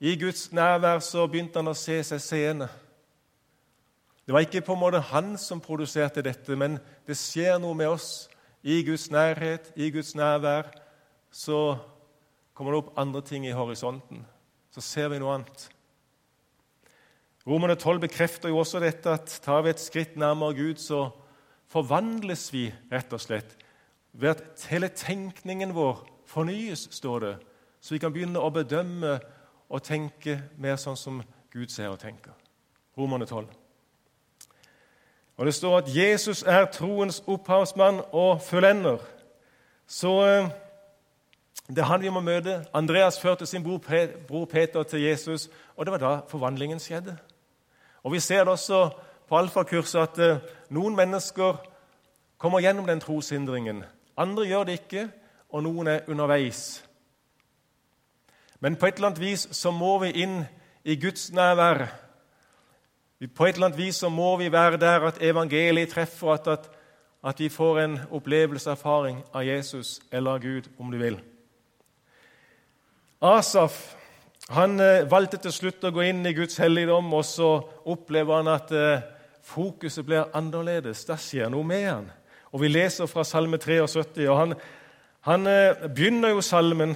i 0.00 0.14
Guds 0.16 0.46
nærvær, 0.52 1.02
så 1.04 1.26
begynte 1.28 1.60
han 1.60 1.68
å 1.68 1.76
se 1.76 1.98
seg 2.08 2.22
seende. 2.24 2.70
Det 4.24 4.32
var 4.32 4.44
ikke 4.44 4.64
på 4.64 4.72
en 4.72 4.80
måte 4.80 5.02
han 5.12 5.34
som 5.38 5.60
produserte 5.60 6.22
dette, 6.24 6.56
men 6.56 6.78
det 7.06 7.16
skjer 7.18 7.58
noe 7.60 7.76
med 7.76 7.92
oss 7.92 8.28
i 8.64 8.80
Guds 8.86 9.10
nærhet, 9.12 9.72
i 9.76 9.90
Guds 9.92 10.14
nærvær. 10.16 10.70
Så 11.30 11.76
kommer 12.56 12.72
det 12.72 12.80
opp 12.80 12.94
andre 12.98 13.20
ting 13.26 13.44
i 13.46 13.52
horisonten. 13.52 14.24
Så 14.72 14.80
ser 14.80 15.10
vi 15.12 15.20
noe 15.20 15.34
annet. 15.36 15.66
Romerne 17.44 17.76
12 17.76 18.00
bekrefter 18.06 18.48
jo 18.48 18.62
også 18.62 18.80
dette 18.80 19.12
at 19.12 19.28
tar 19.44 19.66
vi 19.66 19.74
et 19.74 19.82
skritt 19.82 20.16
nærmere 20.16 20.56
Gud, 20.56 20.80
så 20.80 21.10
forvandles 21.68 22.46
vi 22.54 22.70
rett 22.92 23.12
og 23.12 23.20
slett 23.20 23.58
ved 24.14 24.30
at 24.30 24.66
hele 24.70 24.88
tenkningen 24.88 25.74
vår 25.74 26.04
fornyes, 26.30 26.88
står 26.94 27.18
det, 27.20 27.34
så 27.80 27.94
vi 27.94 28.00
kan 28.00 28.14
begynne 28.14 28.40
å 28.40 28.52
bedømme 28.54 29.18
og 29.68 29.82
tenke 29.84 30.38
mer 30.56 30.78
sånn 30.80 30.96
som 30.96 31.20
Gud 31.52 31.72
ser 31.74 31.90
og 31.90 31.98
tenker. 32.00 32.32
Romerne 32.96 33.26
12. 33.26 33.63
Og 35.36 35.46
Det 35.46 35.54
står 35.54 35.78
at 35.78 35.96
Jesus 35.96 36.42
er 36.42 36.64
troens 36.64 37.22
opphavsmann 37.26 38.00
og 38.12 38.42
fullender. 38.42 38.98
Så 39.86 40.26
eh, 40.26 40.50
det 41.68 41.78
er 41.78 41.90
han 41.90 42.02
vi 42.02 42.08
må 42.08 42.20
møte. 42.20 42.66
Andreas 42.74 43.20
førte 43.20 43.46
sin 43.46 43.64
bror 44.28 44.44
Peter 44.44 44.82
til 44.82 45.00
Jesus, 45.00 45.50
og 45.76 45.86
det 45.86 45.92
var 45.92 45.98
da 45.98 46.20
forvandlingen 46.28 46.78
skjedde. 46.78 47.16
Og 48.02 48.12
Vi 48.12 48.20
ser 48.20 48.38
det 48.44 48.48
også 48.48 48.90
på 49.28 49.38
alfakurset 49.38 50.00
at 50.00 50.18
eh, 50.18 50.40
noen 50.70 50.96
mennesker 50.96 51.56
kommer 52.38 52.60
gjennom 52.60 52.86
den 52.86 53.00
troshindringen. 53.00 53.84
Andre 54.16 54.46
gjør 54.46 54.64
det 54.64 54.72
ikke, 54.72 55.08
og 55.50 55.62
noen 55.62 55.86
er 55.86 56.00
underveis. 56.08 56.84
Men 58.60 58.76
på 58.76 58.86
et 58.86 58.94
eller 58.94 59.08
annet 59.08 59.20
vis 59.20 59.48
så 59.50 59.70
må 59.70 59.98
vi 59.98 60.10
inn 60.22 60.44
i 60.84 60.96
Guds 61.00 61.32
nærvær. 61.32 62.03
På 63.26 63.46
et 63.46 63.54
eller 63.54 63.70
annet 63.70 63.78
vis 63.78 64.00
så 64.02 64.08
må 64.08 64.36
vi 64.36 64.52
være 64.52 64.76
der 64.80 65.06
at 65.08 65.22
evangeliet 65.22 65.94
treffer, 65.94 66.34
at, 66.34 66.48
at, 66.48 66.70
at 67.24 67.40
vi 67.40 67.48
får 67.48 67.80
en 67.80 67.98
opplevelse, 68.10 68.70
erfaring 68.70 69.22
av 69.34 69.46
Jesus 69.46 70.00
eller 70.12 70.36
av 70.36 70.42
Gud, 70.42 70.70
om 70.78 70.90
du 70.90 70.98
vil. 70.98 71.20
Asaf 73.22 73.94
han 74.52 74.76
eh, 74.80 75.06
valgte 75.08 75.38
til 75.40 75.52
slutt 75.56 75.84
å 75.88 75.92
gå 75.94 76.02
inn 76.04 76.20
i 76.28 76.34
Guds 76.36 76.58
helligdom, 76.60 77.06
og 77.16 77.24
så 77.24 77.48
opplever 77.88 78.42
han 78.42 78.50
at 78.52 78.72
eh, 78.76 79.04
fokuset 79.44 80.04
blir 80.04 80.28
annerledes. 80.36 81.06
Det 81.08 81.16
skjer 81.20 81.48
noe 81.52 81.64
med 81.64 81.86
han. 81.88 82.10
Og 82.52 82.60
Vi 82.60 82.68
leser 82.68 83.08
fra 83.08 83.24
Salme 83.24 83.56
73. 83.58 84.28
og 84.28 84.36
Han, 84.36 84.54
han 85.24 85.48
eh, 85.48 85.88
begynner 85.88 86.34
jo 86.34 86.44
salmen 86.44 86.92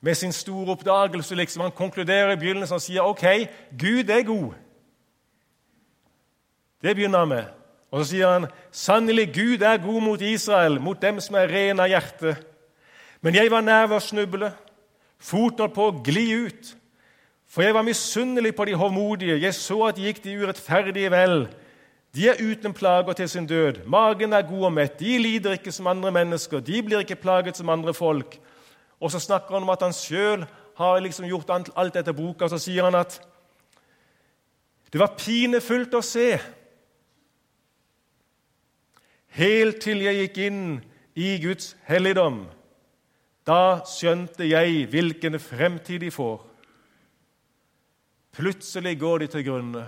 med 0.00 0.14
sin 0.14 0.32
store 0.32 0.72
oppdagelse. 0.72 1.34
Liksom. 1.34 1.62
Han 1.62 1.76
konkluderer 1.76 2.32
i 2.32 2.40
begynnelsen 2.40 2.74
og 2.74 2.84
sier 2.84 3.06
ok, 3.06 3.24
Gud 3.78 4.10
er 4.10 4.22
god. 4.26 4.52
Det 6.82 6.96
begynner 6.96 7.18
han 7.18 7.28
med. 7.28 7.44
Og 7.90 8.04
så 8.04 8.12
sier 8.12 8.32
han 8.32 8.46
sannelig 8.72 9.32
Gud 9.34 9.62
er 9.66 9.82
god 9.82 10.02
mot 10.02 10.20
Israel, 10.22 10.80
mot 10.80 11.02
dem 11.02 11.20
som 11.20 11.36
er 11.36 11.50
rene 11.50 11.82
av 11.82 11.90
hjerte. 11.90 12.36
Men 13.20 13.34
jeg 13.34 13.50
var 13.52 13.64
nær 13.66 13.88
ved 13.90 13.98
å 13.98 14.04
snuble. 14.04 14.52
Foten 15.20 15.66
holdt 15.66 15.74
på 15.76 15.88
å 15.90 15.96
gli 16.04 16.30
ut. 16.46 16.76
For 17.50 17.66
jeg 17.66 17.74
var 17.74 17.84
misunnelig 17.84 18.54
på 18.56 18.64
de 18.64 18.76
hovmodige. 18.78 19.40
Jeg 19.42 19.54
så 19.58 19.82
at 19.88 19.98
de 19.98 20.06
gikk 20.06 20.22
de 20.24 20.36
urettferdige 20.38 21.10
vel. 21.12 21.48
De 22.14 22.28
er 22.30 22.38
uten 22.40 22.72
plager 22.74 23.18
til 23.18 23.28
sin 23.28 23.46
død. 23.46 23.82
Magen 23.90 24.32
er 24.32 24.46
god 24.46 24.68
og 24.70 24.72
mett. 24.72 24.98
De 24.98 25.18
lider 25.18 25.58
ikke 25.58 25.74
som 25.74 25.90
andre 25.90 26.12
mennesker. 26.14 26.62
De 26.62 26.82
blir 26.82 27.02
ikke 27.02 27.18
plaget 27.20 27.58
som 27.58 27.68
andre 27.68 27.94
folk. 27.94 28.38
Og 29.00 29.12
så 29.12 29.20
snakker 29.20 29.56
han 29.56 29.64
om 29.64 29.72
at 29.72 29.82
han 29.82 29.96
sjøl 29.96 30.44
har 30.76 31.00
liksom 31.00 31.28
gjort 31.28 31.50
alt 31.50 31.96
etter 31.96 32.16
boka. 32.16 32.44
og 32.44 32.50
Så 32.52 32.60
sier 32.60 32.84
han 32.84 32.98
at 32.98 33.20
det 34.90 34.98
var 34.98 35.14
pinefullt 35.14 35.94
å 35.94 36.02
se 36.02 36.34
helt 39.38 39.78
til 39.82 40.02
jeg 40.02 40.24
gikk 40.24 40.40
inn 40.48 40.62
i 41.14 41.36
Guds 41.42 41.76
helligdom. 41.86 42.42
Da 43.46 43.82
skjønte 43.88 44.48
jeg 44.48 44.88
hvilken 44.90 45.38
fremtid 45.42 46.02
de 46.02 46.10
får. 46.10 46.42
Plutselig 48.34 48.98
går 48.98 49.22
de 49.22 49.30
til 49.30 49.46
grunne. 49.46 49.86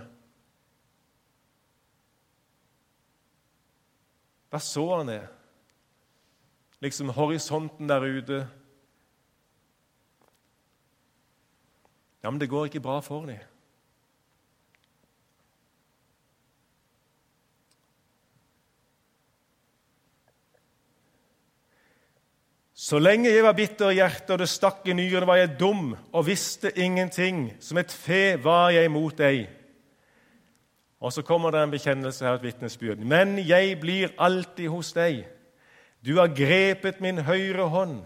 Da 4.53 4.61
så 4.61 4.87
han 4.97 5.09
det. 5.09 5.23
Liksom 6.83 7.13
horisonten 7.15 7.89
der 7.89 8.05
ute. 8.05 8.43
Ja, 12.23 12.31
men 12.31 12.41
det 12.41 12.51
går 12.51 12.71
ikke 12.71 12.81
bra 12.81 13.01
for 13.01 13.27
dem. 13.27 13.41
Så 22.83 22.99
lenge 22.99 23.31
jeg 23.31 23.45
var 23.45 23.55
bitter 23.55 23.93
i 23.93 24.01
hjertet 24.01 24.31
og 24.35 24.41
det 24.43 24.49
stakk 24.51 24.87
i 24.91 24.95
nyrene, 24.97 25.27
var 25.29 25.39
jeg 25.39 25.53
dum 25.61 25.93
og 25.95 26.25
visste 26.27 26.73
ingenting. 26.75 27.53
Som 27.63 27.79
et 27.79 27.93
fe 27.95 28.35
var 28.43 28.73
jeg 28.75 28.91
mot 28.91 29.15
deg. 29.19 29.45
Og 31.03 31.13
så 31.15 31.23
kommer 31.27 31.55
det 31.55 31.63
en 31.63 31.71
bekjennelse 31.71 32.27
her, 32.27 32.41
et 32.41 32.47
vitnesbyrd. 32.47 32.99
Men 33.07 33.37
jeg 33.39 33.79
blir 33.81 34.11
alltid 34.19 34.69
hos 34.71 34.91
deg. 34.95 35.25
Du 36.03 36.17
har 36.19 36.35
grepet 36.35 36.99
min 37.03 37.23
høyre 37.23 37.69
hånd. 37.71 38.03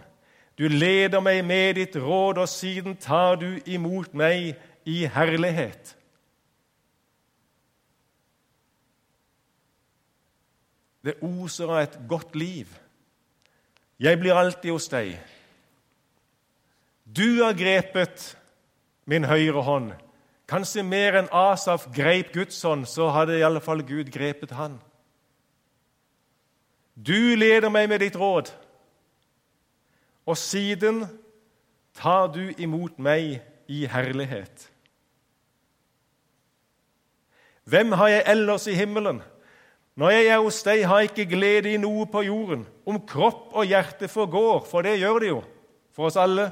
Du 0.56 0.64
leder 0.68 1.20
meg 1.20 1.42
med 1.44 1.76
ditt 1.76 1.96
råd, 2.00 2.40
og 2.40 2.48
siden 2.48 2.96
tar 2.96 3.36
du 3.36 3.58
imot 3.68 4.14
meg 4.16 4.54
i 4.88 5.04
herlighet. 5.04 5.92
Det 11.04 11.18
oser 11.22 11.70
av 11.70 11.84
et 11.84 11.98
godt 12.08 12.34
liv. 12.34 12.70
Jeg 14.00 14.18
blir 14.18 14.34
alltid 14.34 14.72
hos 14.72 14.88
deg. 14.90 15.12
Du 17.04 17.44
har 17.44 17.54
grepet 17.54 18.32
min 19.06 19.28
høyre 19.28 19.62
hånd. 19.62 19.92
Kanskje 20.50 20.82
mer 20.86 21.20
enn 21.20 21.30
Asaf 21.34 21.86
grep 21.94 22.32
Guds 22.34 22.58
hånd, 22.62 22.86
så 22.90 23.10
hadde 23.14 23.38
i 23.38 23.44
alle 23.46 23.62
fall 23.62 23.84
Gud 23.86 24.10
grepet 24.14 24.54
han. 24.54 24.80
Du 26.96 27.36
leder 27.36 27.70
meg 27.70 27.90
med 27.90 28.00
ditt 28.02 28.16
råd, 28.18 28.50
og 30.26 30.38
siden 30.38 31.04
tar 31.96 32.28
du 32.34 32.50
imot 32.58 32.98
meg 32.98 33.38
i 33.70 33.86
herlighet. 33.90 34.68
Hvem 37.66 37.92
har 37.98 38.12
jeg 38.12 38.26
ellers 38.30 38.66
i 38.70 38.76
himmelen? 38.78 39.22
Når 39.96 40.12
jeg 40.12 40.26
er 40.26 40.42
hos 40.44 40.58
deg, 40.62 40.84
har 40.86 41.00
jeg 41.00 41.10
ikke 41.10 41.30
glede 41.32 41.72
i 41.72 41.80
noe 41.80 42.04
på 42.10 42.20
jorden. 42.26 42.66
Om 42.86 43.00
kropp 43.08 43.54
og 43.56 43.66
hjerte 43.66 44.10
forgår, 44.12 44.66
for 44.68 44.84
det 44.84 44.98
gjør 45.00 45.22
det 45.22 45.30
jo 45.32 45.40
for 45.96 46.10
oss 46.10 46.18
alle, 46.20 46.50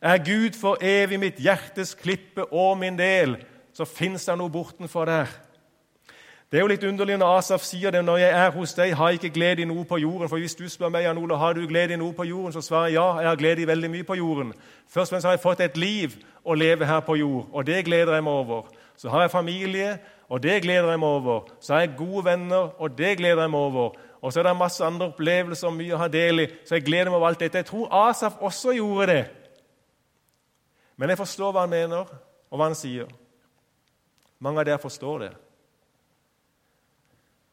er 0.00 0.22
Gud 0.24 0.56
for 0.56 0.80
evig 0.80 1.18
mitt 1.20 1.40
hjertes 1.42 1.92
klippe 1.98 2.46
og 2.48 2.78
min 2.80 2.96
del, 2.96 3.36
så 3.76 3.84
fins 3.84 4.24
det 4.24 4.38
noe 4.40 4.50
bortenfor 4.50 5.04
der. 5.10 5.28
Det 6.48 6.56
er 6.56 6.62
jo 6.62 6.70
litt 6.70 6.84
underlig 6.88 7.18
når 7.20 7.38
Asaf 7.42 7.64
sier 7.68 7.92
det 7.92 8.00
når 8.00 8.22
jeg 8.22 8.32
er 8.32 8.52
hos 8.54 8.72
deg, 8.72 8.94
har 8.96 9.10
jeg 9.10 9.18
ikke 9.18 9.34
glede 9.34 9.60
i 9.60 9.66
noe 9.68 9.82
på 9.84 9.98
jorden. 10.00 10.30
For 10.32 10.40
hvis 10.40 10.56
du 10.56 10.64
spør 10.72 10.88
meg 10.88 11.04
Jan 11.04 11.18
Ole, 11.20 11.36
har 11.36 11.52
du 11.52 11.66
glede 11.68 11.92
i 11.92 11.98
noe 12.00 12.14
på 12.16 12.24
jorden, 12.24 12.54
så 12.56 12.62
svarer 12.64 12.86
jeg 12.88 12.96
ja, 12.96 13.08
jeg 13.20 13.28
har 13.28 13.40
glede 13.40 13.60
i 13.62 13.66
veldig 13.68 13.90
mye 13.92 14.06
på 14.08 14.16
jorden. 14.16 14.54
Først 14.88 15.12
og 15.12 15.16
fremst 15.16 15.28
har 15.28 15.34
jeg 15.36 15.42
fått 15.42 15.60
et 15.60 15.76
liv 15.76 16.14
å 16.48 16.54
leve 16.56 16.86
her 16.88 17.02
på 17.04 17.18
jord, 17.20 17.50
og 17.52 17.66
det 17.68 17.82
gleder 17.84 18.16
jeg 18.16 18.24
meg 18.24 18.32
over. 18.40 18.70
Så 18.96 19.12
har 19.12 19.26
jeg 19.26 19.30
familie, 19.34 19.90
og 20.32 20.40
det 20.42 20.54
gleder 20.64 20.88
jeg 20.88 21.00
meg 21.02 21.16
over. 21.18 21.50
Så 21.60 21.74
har 21.74 21.82
jeg 21.84 21.98
gode 21.98 22.22
venner, 22.24 22.70
og 22.80 22.96
det 22.96 23.10
gleder 23.20 23.42
jeg 23.44 23.52
meg 23.52 23.66
over. 23.66 23.98
Og 24.22 24.32
så 24.32 24.40
er 24.40 24.48
det 24.48 24.54
masse 24.56 24.84
andre 24.84 25.10
opplevelser 25.12 25.68
og 25.68 25.76
mye 25.76 25.98
å 25.98 26.00
ha 26.00 26.08
del 26.08 26.46
i, 26.46 26.46
så 26.64 26.78
jeg 26.78 26.86
gleder 26.86 27.10
meg 27.12 27.18
over 27.18 27.28
alt 27.28 27.44
dette. 27.44 27.60
Jeg 27.60 27.68
tror 27.68 27.92
Asaf 28.08 28.40
også 28.40 28.72
gjorde 28.78 29.10
det. 29.12 29.20
Men 30.96 31.12
jeg 31.12 31.20
forstår 31.20 31.52
hva 31.52 31.66
han 31.66 31.76
mener, 31.76 32.08
og 32.48 32.56
hva 32.56 32.70
han 32.70 32.78
sier. 32.78 33.12
Mange 34.40 34.64
av 34.64 34.70
dere 34.70 34.80
forstår 34.80 35.26
det. 35.26 35.30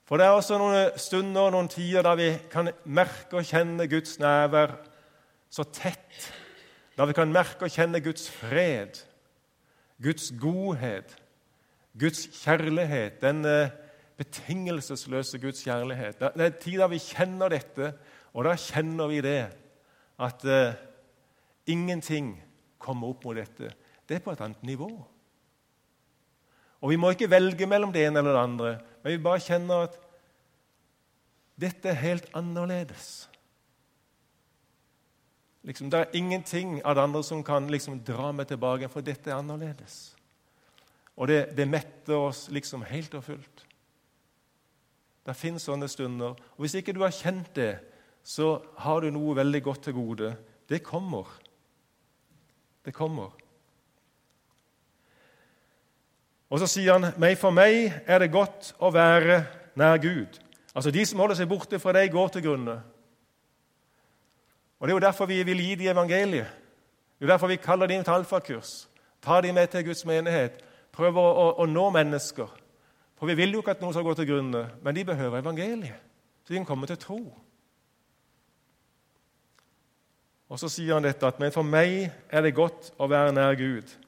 For 0.05 0.21
det 0.21 0.27
er 0.27 0.37
også 0.37 0.59
noen 0.61 0.97
stunder 1.01 1.53
noen 1.53 1.69
tider 1.71 2.05
da 2.05 2.13
vi 2.17 2.29
kan 2.51 2.69
merke 2.85 3.39
og 3.39 3.47
kjenne 3.47 3.87
Guds 3.89 4.19
nærvær 4.21 4.75
så 5.49 5.65
tett. 5.73 6.27
Da 6.95 7.07
vi 7.09 7.15
kan 7.17 7.31
merke 7.33 7.65
og 7.65 7.73
kjenne 7.73 8.01
Guds 8.05 8.27
fred, 8.29 9.01
Guds 10.01 10.29
godhet, 10.39 11.15
Guds 11.97 12.27
kjærlighet, 12.43 13.17
den 13.23 13.45
eh, 13.49 13.73
betingelsesløse 14.19 15.39
Guds 15.39 15.63
kjærlighet. 15.63 16.19
Det 16.19 16.31
er 16.35 16.51
en 16.51 16.61
tid 16.61 16.79
da 16.79 16.87
vi 16.91 17.01
kjenner 17.01 17.51
dette, 17.51 17.91
og 18.35 18.47
da 18.47 18.55
kjenner 18.59 19.11
vi 19.11 19.21
det 19.23 19.39
at 20.21 20.45
uh, 20.47 20.75
ingenting 21.67 22.35
kommer 22.79 23.11
opp 23.11 23.25
mot 23.27 23.35
dette. 23.35 23.71
Det 24.07 24.17
er 24.17 24.23
på 24.23 24.31
et 24.35 24.43
annet 24.43 24.63
nivå. 24.63 24.89
Og 26.81 26.91
Vi 26.91 26.99
må 26.99 27.11
ikke 27.11 27.31
velge 27.31 27.67
mellom 27.67 27.91
det 27.91 28.05
ene 28.05 28.21
eller 28.21 28.35
det 28.35 28.43
andre, 28.43 28.73
men 29.05 29.13
vi 29.13 29.21
bare 29.21 29.41
kjenner 29.45 29.83
at 29.85 29.99
dette 31.61 31.91
er 31.91 31.99
helt 32.01 32.25
annerledes. 32.33 33.27
Liksom, 35.61 35.91
det 35.93 35.99
er 35.99 36.17
ingenting 36.17 36.79
av 36.81 36.95
det 36.97 37.03
andre 37.03 37.21
som 37.23 37.43
kan 37.45 37.69
liksom 37.69 37.99
dra 38.07 38.31
meg 38.33 38.49
tilbake, 38.49 38.89
for 38.89 39.05
dette 39.05 39.29
er 39.29 39.37
annerledes. 39.37 40.15
og 41.15 41.27
det, 41.27 41.55
det 41.55 41.67
metter 41.69 42.17
oss 42.17 42.49
liksom 42.49 42.81
helt 42.81 43.13
og 43.13 43.23
fullt. 43.23 43.65
Det 45.25 45.37
fins 45.37 45.69
sånne 45.69 45.87
stunder. 45.87 46.33
Og 46.33 46.65
Hvis 46.65 46.73
ikke 46.73 46.93
du 46.93 47.03
har 47.05 47.13
kjent 47.13 47.53
det, 47.55 47.77
så 48.23 48.57
har 48.81 49.05
du 49.05 49.11
noe 49.13 49.35
veldig 49.37 49.61
godt 49.63 49.83
til 49.83 49.93
gode. 49.93 50.35
Det 50.69 50.81
kommer. 50.83 51.29
Det 52.85 52.93
kommer. 52.93 53.37
Og 56.55 56.59
så 56.59 56.67
sier 56.67 56.93
han, 56.93 57.13
'Men 57.17 57.37
for 57.37 57.51
meg 57.51 57.93
er 58.07 58.19
det 58.19 58.31
godt 58.31 58.75
å 58.79 58.89
være 58.89 59.45
nær 59.75 59.97
Gud. 59.97 60.39
Altså 60.75 60.91
De 60.91 61.05
som 61.05 61.19
holder 61.19 61.35
seg 61.35 61.49
borte 61.49 61.79
fra 61.79 61.91
deg, 61.91 62.11
går 62.11 62.27
til 62.27 62.41
grunne. 62.41 62.81
Og 64.79 64.87
Det 64.87 64.91
er 64.91 64.95
jo 64.95 65.07
derfor 65.07 65.25
vi 65.25 65.43
vil 65.43 65.57
gi 65.57 65.75
dem 65.75 65.97
evangeliet. 65.97 66.47
Det 66.47 67.21
er 67.21 67.27
jo 67.27 67.27
derfor 67.27 67.47
vi 67.47 67.55
kaller 67.55 67.87
dem 67.87 68.03
til 68.03 68.11
alfakurs. 68.11 68.87
Ta 69.21 69.41
dem 69.41 69.55
med 69.55 69.67
til 69.67 69.85
Guds 69.85 70.05
menighet. 70.05 70.63
Prøve 70.91 71.19
å, 71.19 71.33
å, 71.33 71.51
å, 71.59 71.65
nå 71.65 71.89
mennesker. 71.89 72.47
For 73.19 73.25
vi 73.25 73.33
vil 73.33 73.51
jo 73.51 73.59
ikke 73.59 73.71
at 73.71 73.81
noen 73.81 73.93
skal 73.93 74.03
gå 74.03 74.13
til 74.13 74.27
grunne, 74.27 74.69
men 74.83 74.95
de 74.95 75.05
behøver 75.05 75.39
evangeliet. 75.39 75.99
Så 76.43 76.53
de 76.53 76.55
kan 76.55 76.65
komme 76.65 76.87
til 76.87 76.97
tro. 76.97 77.37
Og 80.49 80.59
så 80.59 80.69
sier 80.69 80.93
han 80.93 81.03
dette 81.03 81.27
at 81.27 81.39
men 81.39 81.51
for 81.51 81.63
meg 81.63 82.11
er 82.29 82.41
det 82.41 82.55
godt 82.55 82.93
å 82.97 83.07
være 83.07 83.31
nær 83.31 83.55
Gud. 83.55 84.04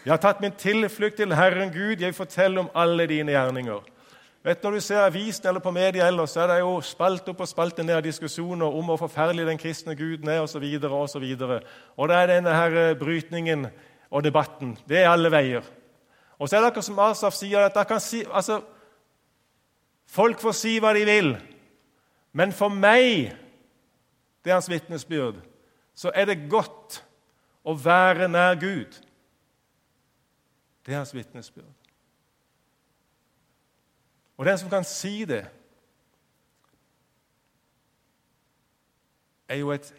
Jeg 0.00 0.14
har 0.14 0.20
tatt 0.22 0.38
min 0.40 0.54
tilflukt 0.56 1.18
til 1.20 1.34
Herren 1.36 1.68
Gud, 1.74 2.00
jeg 2.00 2.08
vil 2.08 2.16
fortelle 2.16 2.62
om 2.62 2.70
alle 2.74 3.04
dine 3.06 3.34
gjerninger. 3.34 3.82
Vet, 4.42 4.62
Når 4.62 4.70
du 4.70 4.80
ser 4.80 5.02
avisen 5.04 5.46
eller 5.46 5.60
på 5.60 5.70
media 5.70 6.06
ellers, 6.06 6.30
så 6.30 6.40
er 6.40 6.46
det 6.46 6.60
jo 6.60 6.80
spalt 6.80 7.28
opp 7.28 7.40
og 7.40 7.48
spalt 7.48 7.82
ned 7.84 8.02
diskusjoner 8.02 8.64
om 8.64 8.84
hvor 8.88 8.96
forferdelig 8.96 9.44
den 9.46 9.58
kristne 9.58 9.94
guden 9.94 10.28
er, 10.28 10.40
osv. 10.40 10.64
Og, 10.88 11.08
så 11.08 11.18
videre, 11.18 11.60
og 11.96 12.08
det 12.08 12.16
er 12.16 12.26
denne 12.26 12.54
her 12.54 12.76
eh, 12.76 12.96
brytningen 12.96 13.66
og 14.10 14.24
debatten. 14.24 14.78
Det 14.88 15.02
er 15.02 15.10
alle 15.10 15.30
veier. 15.30 15.68
Og 16.38 16.48
så 16.48 16.56
er 16.56 16.60
det 16.60 16.70
akkurat 16.70 16.88
som 16.88 16.98
Asaf 16.98 17.36
sier, 17.36 17.68
at 17.68 18.02
si, 18.02 18.24
altså, 18.32 18.62
folk 20.08 20.40
får 20.40 20.56
si 20.56 20.78
hva 20.80 20.94
de 20.96 21.04
vil, 21.04 21.36
men 22.32 22.52
for 22.52 22.72
meg, 22.72 23.36
det 24.40 24.50
er 24.50 24.56
hans 24.56 24.70
vitnesbyrd, 24.70 25.36
så 25.94 26.10
er 26.14 26.24
det 26.24 26.48
godt 26.48 27.02
å 27.68 27.76
være 27.76 28.28
nær 28.32 28.56
Gud. 28.56 28.96
Det 30.86 30.94
er 30.94 31.02
hans 31.02 31.14
vitnesbyrd. 31.14 31.68
Og 34.40 34.46
den 34.46 34.58
som 34.58 34.70
kan 34.72 34.84
si 34.84 35.24
det, 35.28 35.44
er 39.50 39.58
jo 39.60 39.72
et 39.74 39.90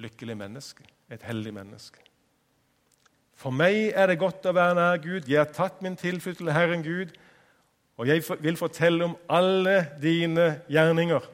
lykkelig 0.00 0.36
menneske, 0.36 0.84
et 1.12 1.22
heldig 1.22 1.52
menneske. 1.54 2.00
For 3.36 3.52
meg 3.52 3.92
er 3.92 4.08
det 4.08 4.18
godt 4.18 4.48
å 4.48 4.54
være 4.56 4.74
nær 4.78 5.00
Gud. 5.04 5.28
Jeg 5.28 5.38
har 5.38 5.52
tatt 5.52 5.82
min 5.84 5.98
tilflukt 6.00 6.40
til 6.40 6.52
Herren 6.56 6.82
Gud, 6.82 7.12
og 7.96 8.08
jeg 8.08 8.24
vil 8.40 8.56
fortelle 8.56 9.04
om 9.04 9.16
alle 9.28 9.76
dine 10.02 10.62
gjerninger. 10.72 11.28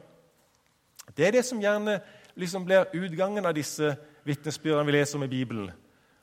Det 1.17 1.27
er 1.27 1.37
det 1.37 1.45
som 1.47 1.61
gjerne 1.63 2.01
liksom 2.35 2.65
blir 2.67 2.91
utgangen 2.93 3.45
av 3.45 3.55
disse 3.55 3.95
vitnesbyrdene 4.27 4.85
vi 4.87 4.95
leser 4.97 5.19
om 5.19 5.25
i 5.25 5.31
Bibelen. 5.31 5.71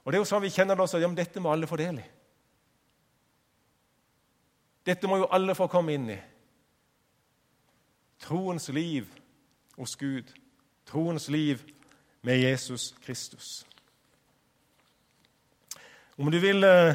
Og 0.04 0.12
det 0.12 0.18
er 0.18 0.22
jo 0.22 0.28
sånn 0.28 0.44
vi 0.44 0.52
kjenner 0.52 0.76
det 0.76 0.84
også, 0.84 1.00
ja, 1.00 1.08
men 1.08 1.18
Dette 1.18 1.40
må 1.42 1.52
alle 1.52 1.68
få 1.68 1.78
del 1.80 2.00
i. 2.00 2.06
Dette 4.86 5.08
må 5.08 5.20
jo 5.20 5.28
alle 5.32 5.54
få 5.54 5.66
komme 5.70 5.94
inn 5.94 6.08
i. 6.12 6.18
Troens 8.20 8.68
liv 8.68 9.08
hos 9.76 9.96
Gud. 9.96 10.32
Troens 10.88 11.28
liv 11.28 11.62
med 12.22 12.40
Jesus 12.40 12.94
Kristus. 13.04 13.66
Om 16.18 16.30
du 16.30 16.38
vil 16.38 16.64
eh, 16.64 16.94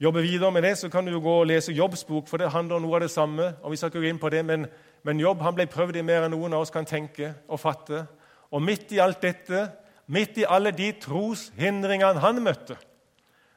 jobbe 0.00 0.22
videre 0.22 0.52
med 0.52 0.62
det, 0.62 0.78
så 0.78 0.88
kan 0.88 1.06
du 1.06 1.12
jo 1.12 1.20
gå 1.20 1.32
og 1.40 1.46
lese 1.46 1.72
Jobbs 1.72 2.04
bok, 2.04 2.28
for 2.28 2.38
det 2.38 2.52
handler 2.52 2.76
om 2.76 2.82
noe 2.82 2.94
av 2.94 3.00
det 3.00 3.10
samme. 3.10 3.54
og 3.62 3.70
vi 3.70 3.76
skal 3.76 3.90
ikke 3.90 3.98
gå 3.98 4.08
inn 4.08 4.18
på 4.18 4.28
det, 4.28 4.44
Men, 4.44 4.66
men 5.02 5.20
Jobb 5.20 5.40
han 5.42 5.54
ble 5.54 5.66
prøvd 5.66 5.96
i 5.96 6.02
mer 6.02 6.22
enn 6.22 6.30
noen 6.30 6.54
av 6.54 6.60
oss 6.60 6.70
kan 6.70 6.86
tenke 6.86 7.34
og 7.48 7.60
fatte. 7.60 8.06
Og 8.50 8.62
midt 8.62 8.92
i 8.92 8.98
alt 8.98 9.22
dette, 9.22 9.70
midt 10.06 10.38
i 10.38 10.46
alle 10.48 10.70
de 10.70 10.92
troshindringene 10.92 12.20
han 12.20 12.42
møtte, 12.42 12.76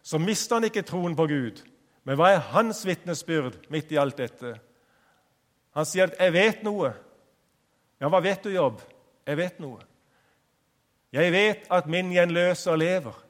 så 0.03 0.17
mista 0.17 0.55
han 0.55 0.63
ikke 0.63 0.81
troen 0.81 1.15
på 1.15 1.27
Gud. 1.27 1.61
Men 2.03 2.17
hva 2.17 2.31
er 2.33 2.45
hans 2.53 2.81
vitnesbyrd 2.85 3.59
midt 3.69 3.91
i 3.93 3.99
alt 4.01 4.17
dette? 4.17 4.55
Han 5.77 5.85
sier 5.85 6.09
at 6.09 6.19
'jeg 6.19 6.33
vet 6.33 6.63
noe'. 6.63 6.93
Ja, 8.01 8.09
hva 8.09 8.19
vet 8.19 8.43
du, 8.43 8.49
Jobb? 8.49 8.81
Jeg 9.25 9.37
vet 9.37 9.59
noe. 9.59 9.79
Jeg 11.11 11.31
vet 11.31 11.67
at 11.71 11.87
min 11.87 12.11
gjenløser 12.11 12.75
lever. 12.75 13.25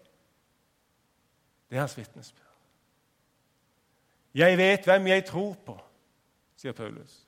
Det 1.70 1.76
er 1.76 1.80
hans 1.80 1.98
vitnesbyrd. 1.98 2.48
Jeg 4.34 4.58
vet 4.58 4.86
hvem 4.86 5.08
jeg 5.08 5.26
tror 5.26 5.56
på, 5.66 5.76
sier 6.56 6.72
Paulus. 6.72 7.28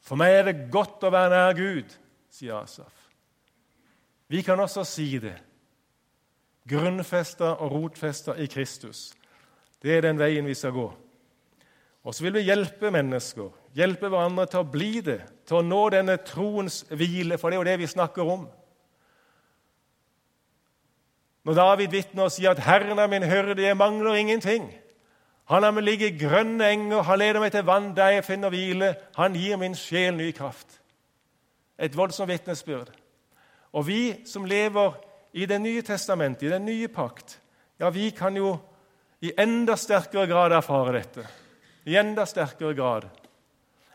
For 0.00 0.16
meg 0.16 0.32
er 0.32 0.42
det 0.48 0.70
godt 0.72 1.04
å 1.04 1.10
være 1.12 1.32
nær 1.32 1.56
Gud, 1.56 1.96
sier 2.32 2.62
Asaf. 2.62 2.92
Vi 4.28 4.42
kan 4.42 4.60
også 4.60 4.84
si 4.84 5.18
det. 5.18 5.36
Grunnfesta 6.68 7.54
og 7.60 7.72
rotfesta 7.72 8.36
i 8.40 8.46
Kristus. 8.46 9.12
Det 9.84 9.98
er 9.98 10.06
den 10.06 10.18
veien 10.18 10.46
vi 10.48 10.56
skal 10.56 10.72
gå. 10.72 10.86
Og 12.04 12.14
så 12.14 12.24
vil 12.24 12.38
vi 12.38 12.46
hjelpe 12.48 12.90
mennesker, 12.92 13.50
hjelpe 13.76 14.08
hverandre 14.08 14.46
til 14.48 14.62
å 14.62 14.68
bli 14.68 15.00
det, 15.04 15.20
til 15.48 15.60
å 15.60 15.64
nå 15.64 15.80
denne 15.92 16.16
troens 16.24 16.82
hvile, 16.88 17.36
for 17.40 17.48
det 17.48 17.56
er 17.58 17.60
jo 17.60 17.68
det 17.68 17.78
vi 17.80 17.88
snakker 17.92 18.30
om. 18.34 18.46
Når 21.44 21.58
David 21.60 21.92
vitner 21.92 22.24
og 22.24 22.32
sier 22.32 22.50
at 22.50 22.64
'Herren 22.64 22.98
er 22.98 23.06
min 23.06 23.22
hyrde, 23.28 23.62
jeg 23.62 23.76
mangler 23.76 24.16
ingenting'. 24.16 24.72
Han 25.44 25.62
har 25.62 25.70
meg 25.70 25.84
ligge 25.84 26.06
i 26.06 26.18
grønne 26.18 26.64
enger, 26.64 27.02
han 27.02 27.18
leder 27.18 27.40
meg 27.40 27.52
til 27.52 27.66
vann 27.66 27.96
der 27.96 28.08
jeg 28.08 28.24
finner 28.24 28.48
hvile. 28.48 28.94
Han 29.16 29.34
gir 29.34 29.56
min 29.56 29.74
sjel 29.74 30.16
ny 30.16 30.30
kraft. 30.32 30.80
Et 31.78 31.96
voldsomt 31.96 32.28
vitnesbyrd. 32.28 32.90
Og 33.72 33.86
vi 33.86 34.26
som 34.26 34.44
lever 34.44 34.92
i 35.32 35.46
Det 35.46 35.60
nye 35.60 35.82
testamentet, 35.82 36.42
i 36.42 36.50
den 36.50 36.64
nye 36.64 36.88
pakt, 36.88 37.40
ja, 37.80 37.90
vi 37.90 38.10
kan 38.10 38.36
jo 38.36 38.58
i 39.24 39.32
enda 39.40 39.76
sterkere 39.76 40.26
grad 40.28 40.52
erfare 40.52 40.92
dette. 40.98 41.26
I 41.88 41.96
enda 41.96 42.26
sterkere 42.26 42.74
grad. 42.76 43.06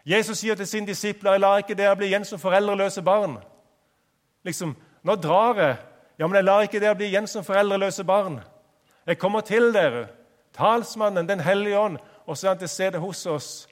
Jesus 0.05 0.39
sier 0.41 0.57
til 0.57 0.67
sine 0.67 0.89
disipler 0.89 1.35
jeg 1.35 1.43
lar 1.43 1.61
ikke 1.61 1.77
dere 1.77 1.97
bli 1.99 2.09
igjen 2.09 2.25
som 2.25 2.41
foreldreløse 2.41 3.03
barn. 3.05 3.37
Liksom, 4.47 4.75
Nå 5.03 5.15
drar 5.15 5.59
jeg. 5.61 5.75
Ja, 6.19 6.27
men 6.27 6.35
jeg 6.35 6.47
lar 6.47 6.65
ikke 6.65 6.81
dere 6.81 6.97
bli 6.97 7.07
igjen 7.07 7.27
som 7.29 7.45
foreldreløse 7.47 8.03
barn. 8.03 8.41
Jeg 9.07 9.19
kommer 9.19 9.45
til 9.45 9.71
dere, 9.73 10.07
talsmannen, 10.53 11.27
Den 11.27 11.39
hellige 11.39 11.79
ånd, 11.79 11.97
og 12.25 12.37
så 12.37 12.47
er 12.47 12.51
han 12.51 12.59
til 12.59 12.69
stede 12.69 12.99
hos 12.99 13.25
oss 13.25 13.67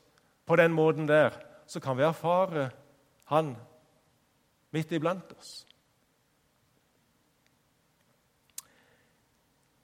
på 0.46 0.56
den 0.56 0.72
måten 0.72 1.08
der. 1.08 1.32
Så 1.68 1.80
kan 1.80 1.98
vi 1.98 2.04
erfare 2.04 2.70
Han 3.26 3.56
midt 4.72 4.92
iblant 4.92 5.34
oss. 5.40 5.67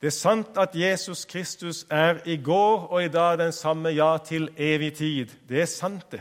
Det 0.04 0.10
er 0.10 0.20
sant 0.20 0.58
at 0.60 0.74
Jesus 0.76 1.22
Kristus 1.24 1.86
er 1.88 2.18
i 2.28 2.36
går 2.36 2.89
og 2.92 3.06
i 3.06 3.08
dag 3.08 3.38
den 3.39 3.54
samme, 3.56 3.94
ja, 3.96 4.18
til 4.20 4.50
evig 4.60 4.98
tid. 4.98 5.32
Det 5.48 5.62
er 5.62 5.70
sant, 5.72 6.04
det. 6.12 6.20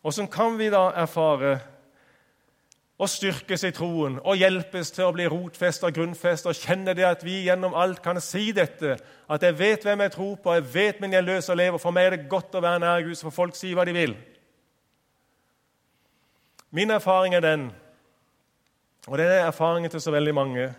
Åssen 0.00 0.30
kan 0.32 0.56
vi 0.56 0.70
da 0.72 0.86
erfare 0.96 1.58
og 2.96 3.12
styrkes 3.12 3.66
i 3.68 3.72
troen 3.76 4.16
og 4.24 4.40
hjelpes 4.40 4.94
til 4.96 5.10
å 5.10 5.12
bli 5.12 5.28
rotfesta 5.28 5.90
og 5.90 6.00
grunnfesta 6.00 6.48
og 6.48 6.56
kjenne 6.56 6.96
det 6.96 7.04
at 7.04 7.20
vi 7.24 7.42
gjennom 7.50 7.76
alt 7.76 8.00
kan 8.00 8.16
si 8.24 8.48
dette, 8.56 8.96
at 9.28 9.44
jeg 9.44 9.60
vet 9.60 9.84
hvem 9.84 10.06
jeg 10.08 10.16
tror 10.16 10.34
på, 10.40 10.56
jeg 10.56 10.68
vet 10.72 11.04
min 11.04 11.20
jeg 11.20 11.28
løser 11.28 11.52
og 11.52 11.60
lever. 11.66 11.84
For 11.84 11.92
meg 11.92 12.08
er 12.08 12.16
det 12.16 12.28
godt 12.32 12.56
å 12.56 12.64
være 12.64 12.80
nær 12.80 13.04
Gud, 13.04 13.12
så 13.12 13.28
får 13.28 13.40
folk 13.42 13.60
si 13.60 13.76
hva 13.76 13.84
de 13.84 14.00
vil. 14.00 14.16
Min 16.72 16.96
erfaring 16.96 17.36
er 17.36 17.44
den, 17.44 17.72
og 19.04 19.20
det 19.20 19.34
er 19.34 19.50
erfaringen 19.50 19.92
til 19.92 20.00
så 20.00 20.16
veldig 20.16 20.40
mange, 20.46 20.72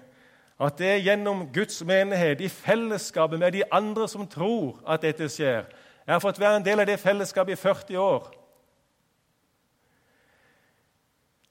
at 0.62 0.78
det 0.78 0.88
er 0.88 1.02
gjennom 1.02 1.48
Guds 1.54 1.80
menighet, 1.84 2.42
i 2.42 2.50
fellesskapet 2.50 3.40
med 3.40 3.52
de 3.52 3.64
andre 3.72 4.08
som 4.08 4.28
tror 4.30 4.78
at 4.88 5.02
dette 5.02 5.30
skjer. 5.30 5.66
Jeg 6.06 6.14
har 6.14 6.22
fått 6.22 6.40
være 6.40 6.60
en 6.60 6.66
del 6.66 6.84
av 6.84 6.86
det 6.90 7.00
fellesskapet 7.02 7.56
i 7.56 7.62
40 7.62 7.98
år. 7.98 8.28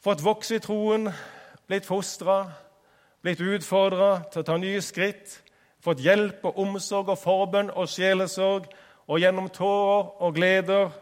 Fått 0.00 0.22
vokse 0.24 0.56
i 0.56 0.62
troen, 0.62 1.10
blitt 1.66 1.86
fostra, 1.86 2.44
blitt 3.22 3.42
utfordra 3.42 4.22
til 4.30 4.42
å 4.42 4.46
ta 4.46 4.56
nye 4.60 4.80
skritt. 4.84 5.40
Fått 5.82 6.04
hjelp 6.04 6.44
og 6.46 6.62
omsorg 6.62 7.10
og 7.10 7.18
forbønn 7.18 7.72
og 7.74 7.90
sjelesorg. 7.90 8.70
Og 9.10 9.18
gjennom 9.20 9.50
tårer 9.50 10.22
og 10.22 10.38
gleder 10.38 10.94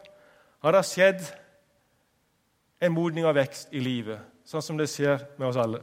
har 0.64 0.75
det 0.75 0.85
skjedd 0.88 1.29
en 2.81 2.94
modning 2.94 3.27
og 3.29 3.37
vekst 3.37 3.75
i 3.75 3.83
livet, 3.83 4.23
sånn 4.49 4.64
som 4.64 4.79
det 4.81 4.88
skjer 4.88 5.27
med 5.37 5.51
oss 5.51 5.61
alle. 5.61 5.83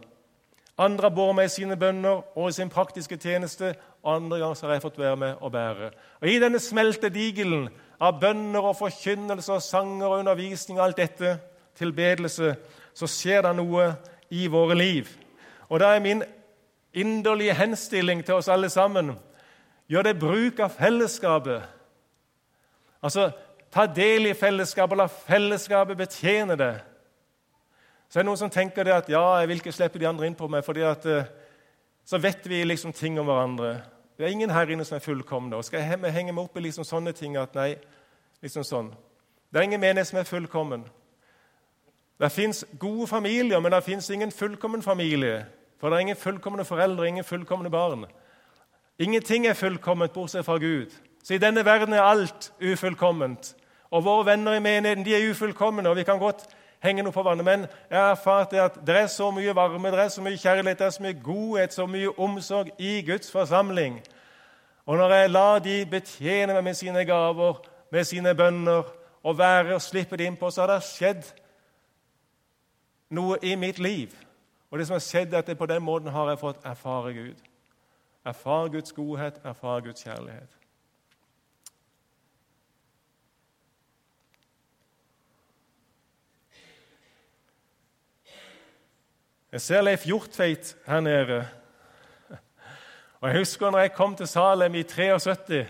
Andre 0.78 1.08
har 1.08 1.16
båret 1.16 1.38
meg 1.38 1.48
i 1.48 1.54
sine 1.54 1.78
bønner 1.80 2.24
og 2.36 2.50
i 2.50 2.56
sin 2.56 2.70
praktiske 2.70 3.18
tjeneste. 3.18 3.74
Andre 4.04 4.42
ganger 4.42 4.66
har 4.68 4.74
jeg 4.76 4.84
fått 4.84 5.00
være 5.00 5.20
med 5.20 5.36
og 5.40 5.52
bære. 5.52 5.92
Og 6.22 6.28
I 6.28 6.40
denne 6.44 6.60
smeltedigelen 6.60 7.70
av 8.04 8.20
bønner 8.20 8.68
og 8.72 8.76
forkynnelse 8.82 9.54
og 9.56 9.64
sanger 9.64 10.08
og 10.08 10.20
undervisning 10.20 10.80
og 10.80 10.90
alt 10.90 11.00
dette, 11.00 11.38
tilbedelse, 11.76 12.54
så 12.96 13.08
skjer 13.08 13.42
det 13.44 13.54
noe 13.58 13.90
i 14.32 14.46
våre 14.52 14.76
liv. 14.76 15.10
Og 15.70 15.80
da 15.80 15.94
er 15.96 16.04
min 16.04 16.24
inderlige 16.96 17.56
henstilling 17.56 18.24
til 18.24 18.38
oss 18.40 18.52
alle 18.52 18.70
sammen 18.70 19.16
Gjør 19.86 20.08
det 20.08 20.16
bruk 20.18 20.60
av 20.66 20.72
fellesskapet. 20.74 21.62
Altså, 23.06 23.28
ta 23.70 23.86
del 23.86 24.32
i 24.32 24.34
fellesskapet, 24.34 24.98
la 24.98 25.06
fellesskapet 25.06 26.00
betjene 26.00 26.56
det. 26.58 26.72
Så 28.10 28.20
er 28.20 28.24
det 28.24 28.30
noen 28.30 28.40
som 28.40 28.52
tenker 28.54 28.86
det 28.86 28.94
at 28.94 29.10
ja, 29.10 29.24
jeg 29.42 29.50
vil 29.50 29.62
ikke 29.62 29.74
slippe 29.76 30.00
de 30.00 30.08
andre 30.08 30.28
inn 30.30 30.38
på 30.38 30.48
meg, 30.52 30.64
fordi 30.66 30.86
at 30.86 31.06
eh, 31.10 31.28
så 32.06 32.20
vet 32.22 32.46
vi 32.48 32.64
liksom 32.64 32.94
ting 32.94 33.20
om 33.20 33.26
hverandre. 33.26 33.80
Det 34.18 34.26
er 34.26 34.32
ingen 34.32 34.54
her 34.54 34.70
inne 34.72 34.86
som 34.86 34.96
er 34.96 35.04
fullkomne. 35.04 35.56
Og 35.58 35.66
skal 35.66 35.82
jeg 35.82 36.14
henge 36.14 36.32
meg 36.32 36.44
opp 36.46 36.58
i 36.58 36.64
liksom 36.68 36.86
sånne 36.88 37.12
ting 37.18 37.36
at 37.38 37.56
nei, 37.58 37.74
liksom 38.46 38.64
sånn. 38.64 38.94
Det 39.52 39.60
er 39.60 39.68
ingen 39.68 39.82
menighet 39.82 40.08
som 40.08 40.20
er 40.20 40.30
fullkommen. 40.30 40.86
Det 42.20 42.32
fins 42.32 42.64
gode 42.80 43.08
familier, 43.08 43.60
men 43.60 43.72
det 43.72 43.84
fins 43.84 44.10
ingen 44.10 44.32
fullkommen 44.32 44.82
familie. 44.82 45.46
For 45.80 45.90
det 45.90 45.98
er 45.98 46.06
ingen 46.08 46.20
fullkomne 46.20 46.66
foreldre, 46.66 47.08
ingen 47.08 47.28
fullkomne 47.28 47.70
barn. 47.70 48.06
Ingenting 49.00 49.48
er 49.48 49.54
fullkomment 49.54 50.14
bortsett 50.14 50.46
fra 50.46 50.58
Gud. 50.58 50.94
Så 51.24 51.34
i 51.34 51.42
denne 51.42 51.66
verden 51.66 51.94
er 51.94 52.06
alt 52.06 52.54
ufullkomment. 52.62 53.56
Og 53.92 54.06
våre 54.06 54.26
venner 54.26 54.56
i 54.56 54.64
menigheten 54.64 55.06
de 55.06 55.16
er 55.16 55.30
ufullkomne, 55.32 55.90
og 55.90 55.96
vi 55.96 56.04
kan 56.04 56.20
godt 56.20 56.48
henge 56.84 57.04
noe 57.04 57.14
på 57.14 57.24
vannet. 57.24 57.46
Men 57.46 57.68
jeg 57.90 58.00
har 58.00 58.12
erfart 58.12 58.54
at 58.54 58.80
det 58.88 58.96
er 58.96 59.08
så 59.12 59.32
mye 59.32 59.56
varme, 59.56 59.92
det 59.92 60.00
er 60.00 60.12
så 60.14 60.22
mye 60.22 60.38
kjærlighet, 60.38 60.80
det 60.80 60.86
er 60.86 60.98
så 60.98 61.04
mye 61.04 61.22
godhet, 61.24 61.74
så 61.74 61.88
mye 61.88 62.12
omsorg 62.20 62.70
i 62.80 63.02
Guds 63.08 63.32
forsamling. 63.32 64.02
Og 64.86 64.98
når 64.98 65.14
jeg 65.14 65.30
lar 65.30 65.60
de 65.60 65.86
betjene 65.90 66.54
meg 66.54 66.64
med 66.64 66.74
sine 66.74 67.06
gaver, 67.06 67.62
med 67.92 68.04
sine 68.04 68.36
bønner, 68.36 68.84
og 69.26 69.38
være 69.38 69.76
og 69.76 69.82
slippe 69.82 70.18
det 70.18 70.28
innpå, 70.30 70.50
så 70.50 70.62
har 70.62 70.76
det 70.76 70.84
skjedd 70.86 71.24
noe 73.10 73.40
i 73.42 73.56
mitt 73.56 73.80
liv. 73.80 74.14
Og 74.70 74.80
det 74.80 74.88
som 74.88 74.94
har 74.94 75.02
skjedd, 75.02 75.34
er 75.34 75.42
at 75.42 75.48
det 75.48 75.58
på 75.58 75.66
den 75.66 75.82
måten 75.82 76.14
har 76.14 76.30
jeg 76.30 76.40
fått 76.40 76.66
erfare 76.66 77.14
Gud. 77.14 77.42
Erfare 78.26 78.70
Guds 78.70 78.94
godhet, 78.94 79.42
erfare 79.44 79.82
Guds 79.82 80.04
kjærlighet. 80.04 80.65
Jeg 89.56 89.62
ser 89.62 89.82
Leif 89.82 90.04
Hjortveit 90.04 90.76
her 90.84 91.00
nede. 91.00 91.48
Og 93.22 93.30
Jeg 93.30 93.38
husker 93.38 93.70
når 93.72 93.80
jeg 93.80 93.92
kom 93.94 94.16
til 94.16 94.28
Salem 94.28 94.76
i 94.76 94.84
73 94.84 95.68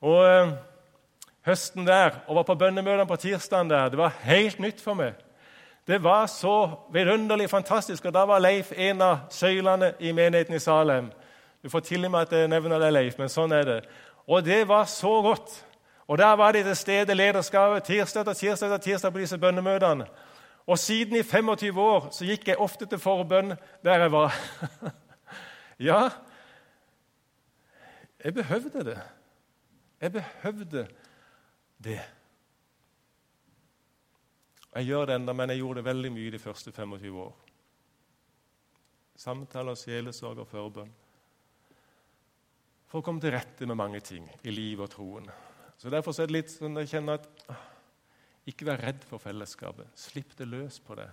og 0.00 0.24
øh, 0.24 0.52
høsten 1.46 1.86
der 1.86 2.10
og 2.26 2.36
var 2.36 2.42
på 2.42 2.54
bønnemøtene 2.54 3.06
på 3.06 3.16
tirsdagen 3.16 3.70
der. 3.70 3.88
Det 3.88 3.98
var 3.98 4.14
helt 4.22 4.60
nytt 4.60 4.80
for 4.80 4.94
meg. 4.94 5.12
Det 5.86 6.02
var 6.02 6.26
så 6.26 6.70
vidunderlig 6.92 7.50
fantastisk. 7.50 8.04
Og 8.04 8.14
da 8.14 8.24
var 8.24 8.40
Leif 8.40 8.72
en 8.72 9.02
av 9.02 9.18
søylene 9.30 9.92
i 10.00 10.12
menigheten 10.12 10.56
i 10.56 10.58
Salem. 10.58 11.10
Du 11.62 11.68
får 11.68 11.80
til 11.80 12.04
og 12.04 12.10
med 12.10 12.20
at 12.20 12.32
jeg 12.32 12.48
nevner 12.48 12.80
deg, 12.80 12.92
Leif, 12.92 13.18
men 13.18 13.28
sånn 13.28 13.52
er 13.52 13.68
det. 13.68 13.78
Og 14.24 14.40
det 14.44 14.62
var 14.68 14.88
så 14.88 15.12
godt. 15.22 15.64
Og 16.06 16.18
der 16.18 16.40
var 16.40 16.56
de 16.56 16.64
til 16.64 16.76
stede, 16.76 17.14
lederskapet, 17.14 17.84
tirsdag 17.84 18.24
etter 18.24 18.40
tirsdag 18.40 18.72
etter 18.72 18.84
tirsdag 18.88 19.12
på 19.12 19.26
disse 19.26 19.38
bønnemøtene. 19.38 20.08
Og 20.68 20.78
siden 20.78 21.16
i 21.16 21.24
25 21.24 21.80
år 21.80 22.10
så 22.12 22.26
gikk 22.28 22.50
jeg 22.50 22.60
ofte 22.60 22.86
til 22.86 23.00
forbønn 23.00 23.54
der 23.84 24.02
jeg 24.04 24.12
var. 24.12 24.34
ja, 25.88 26.00
jeg 28.24 28.34
behøvde 28.34 28.84
det. 28.84 28.98
Jeg 30.00 30.12
behøvde 30.12 30.88
det. 31.84 32.00
Jeg 34.74 34.86
gjør 34.86 35.06
det 35.06 35.14
enda, 35.14 35.32
men 35.32 35.50
jeg 35.50 35.62
gjorde 35.62 35.80
det 35.80 35.88
veldig 35.88 36.10
mye 36.12 36.30
de 36.30 36.38
første 36.38 36.72
25 36.72 37.20
år. 37.22 37.36
Samtaler, 39.18 39.74
sjelesorg 39.74 40.44
og 40.44 40.50
forbønn. 40.50 40.92
For 42.88 43.00
å 43.00 43.04
komme 43.04 43.24
til 43.24 43.32
rette 43.34 43.66
med 43.66 43.78
mange 43.78 44.00
ting 44.04 44.28
i 44.44 44.52
livet 44.52 44.84
og 44.84 44.92
troen. 44.92 45.32
Så 45.78 45.90
Derfor 45.90 46.12
er 46.12 46.28
det 46.28 46.36
litt 46.36 46.52
sånn 46.52 46.76
jeg 46.82 46.92
kjenner 46.92 47.18
at 47.18 47.26
ah, 47.52 47.64
ikke 48.48 48.66
vær 48.68 48.80
redd 48.80 49.04
for 49.06 49.20
fellesskapet. 49.22 49.88
Slipp 49.98 50.34
det 50.38 50.48
løs 50.48 50.80
på 50.80 50.96
det. 50.98 51.08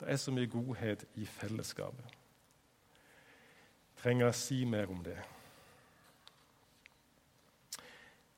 Det 0.00 0.08
er 0.08 0.16
så 0.20 0.32
mye 0.32 0.48
godhet 0.48 1.04
i 1.20 1.26
fellesskapet. 1.28 2.16
Trenger 4.00 4.30
jeg 4.30 4.38
si 4.38 4.64
mer 4.64 4.88
om 4.92 5.02
det? 5.04 5.18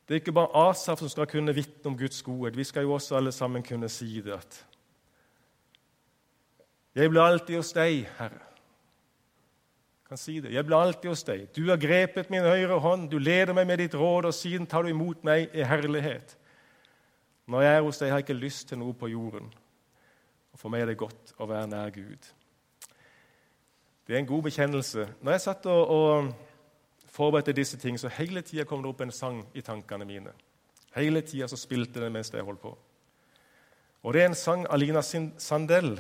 Det 0.09 0.17
er 0.17 0.21
ikke 0.21 0.35
bare 0.35 0.69
Asaf 0.69 0.99
som 0.99 1.09
skal 1.09 1.29
kunne 1.31 1.55
vitne 1.55 1.93
om 1.93 1.99
Guds 1.99 2.23
godhet. 2.23 2.57
Vi 2.57 2.65
skal 2.65 2.83
jo 2.83 2.93
også 2.93 3.17
alle 3.17 3.33
sammen 3.33 3.63
kunne 3.63 3.89
si 3.89 4.21
det. 4.21 4.33
at 4.33 4.67
Jeg 6.95 7.11
blir 7.11 7.23
alltid 7.23 7.57
hos 7.57 7.73
deg, 7.73 8.09
Herre. 8.19 8.43
Jeg 10.03 10.09
kan 10.09 10.17
si 10.17 10.41
det. 10.41 10.53
Jeg 10.53 10.67
blir 10.67 10.77
alltid 10.77 11.09
hos 11.09 11.23
deg. 11.25 11.47
Du 11.57 11.69
har 11.71 11.77
grepet 11.77 12.31
min 12.31 12.43
høyre 12.43 12.79
hånd, 12.79 13.11
du 13.11 13.19
leder 13.19 13.55
meg 13.55 13.67
med 13.67 13.79
ditt 13.79 13.95
råd, 13.95 14.25
og 14.25 14.35
siden 14.35 14.67
tar 14.67 14.83
du 14.83 14.89
imot 14.89 15.25
meg 15.25 15.55
i 15.55 15.63
herlighet. 15.65 16.37
Når 17.53 17.63
jeg 17.63 17.77
er 17.77 17.83
hos 17.85 17.99
deg, 18.01 18.09
har 18.09 18.21
jeg 18.21 18.25
ikke 18.25 18.41
lyst 18.41 18.69
til 18.71 18.79
noe 18.81 18.95
på 18.97 19.11
jorden. 19.13 19.51
Og 20.53 20.61
For 20.61 20.73
meg 20.73 20.85
er 20.85 20.93
det 20.93 21.01
godt 21.03 21.35
å 21.37 21.49
være 21.51 21.69
nær 21.69 21.91
Gud. 21.93 22.29
Det 24.07 24.15
er 24.15 24.23
en 24.23 24.29
god 24.31 24.47
bekjennelse. 24.47 25.05
Når 25.21 25.37
jeg 25.37 25.43
satt 25.45 25.69
og, 25.69 25.93
og 25.93 26.31
forberedte 27.13 27.53
disse 27.53 27.77
ting, 27.77 27.99
så 28.01 28.09
hele 28.17 28.41
tida 28.41 28.65
kom 28.65 28.81
det 28.81 28.89
opp 28.89 29.05
en 29.05 29.13
sang 29.13 29.43
i 29.53 29.65
tankene 29.65 30.09
mine. 30.09 30.33
Hele 30.97 31.21
tida 31.29 31.51
spilte 31.51 32.01
den 32.01 32.15
mens 32.17 32.33
jeg 32.33 32.45
holdt 32.47 32.63
på. 32.63 32.73
Og 34.03 34.17
Det 34.17 34.23
er 34.23 34.31
en 34.31 34.39
sang 34.39 34.65
av 34.67 34.81
Lina 34.81 35.05
Sandell. 35.05 35.99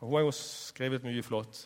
Hun 0.00 0.16
har 0.16 0.26
jo 0.26 0.34
skrevet 0.34 1.06
mye 1.06 1.22
flott. 1.22 1.62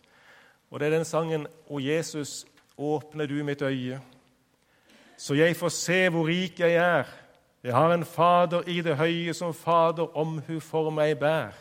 Og 0.71 0.81
Det 0.81 0.87
er 0.87 0.99
den 0.99 1.09
sangen 1.09 1.47
'O 1.69 1.81
Jesus, 1.81 2.45
åpne 2.77 3.27
du 3.27 3.43
mitt 3.45 3.63
øye', 3.63 4.01
så 5.17 5.35
jeg 5.35 5.57
får 5.57 5.69
se 5.69 6.09
hvor 6.09 6.27
rik 6.27 6.61
jeg 6.61 6.75
er. 6.75 7.22
Jeg 7.63 7.75
har 7.75 7.95
en 7.95 8.05
Fader 8.05 8.63
i 8.67 8.81
det 8.81 8.97
høye, 8.97 9.35
som 9.35 9.55
Fader 9.55 10.17
omhu 10.17 10.61
for 10.61 10.91
meg 10.91 11.19
bær. 11.19 11.55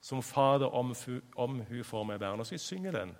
Som 0.00 0.22
Fader 0.22 0.66
omhu, 0.66 1.20
omhu 1.36 1.82
for 1.82 2.04
meg 2.04 2.20
bær. 2.20 2.36
Nå 2.36 2.44
skal 2.44 2.58
vi 2.58 2.62
synge 2.62 2.92
den. 2.92 3.14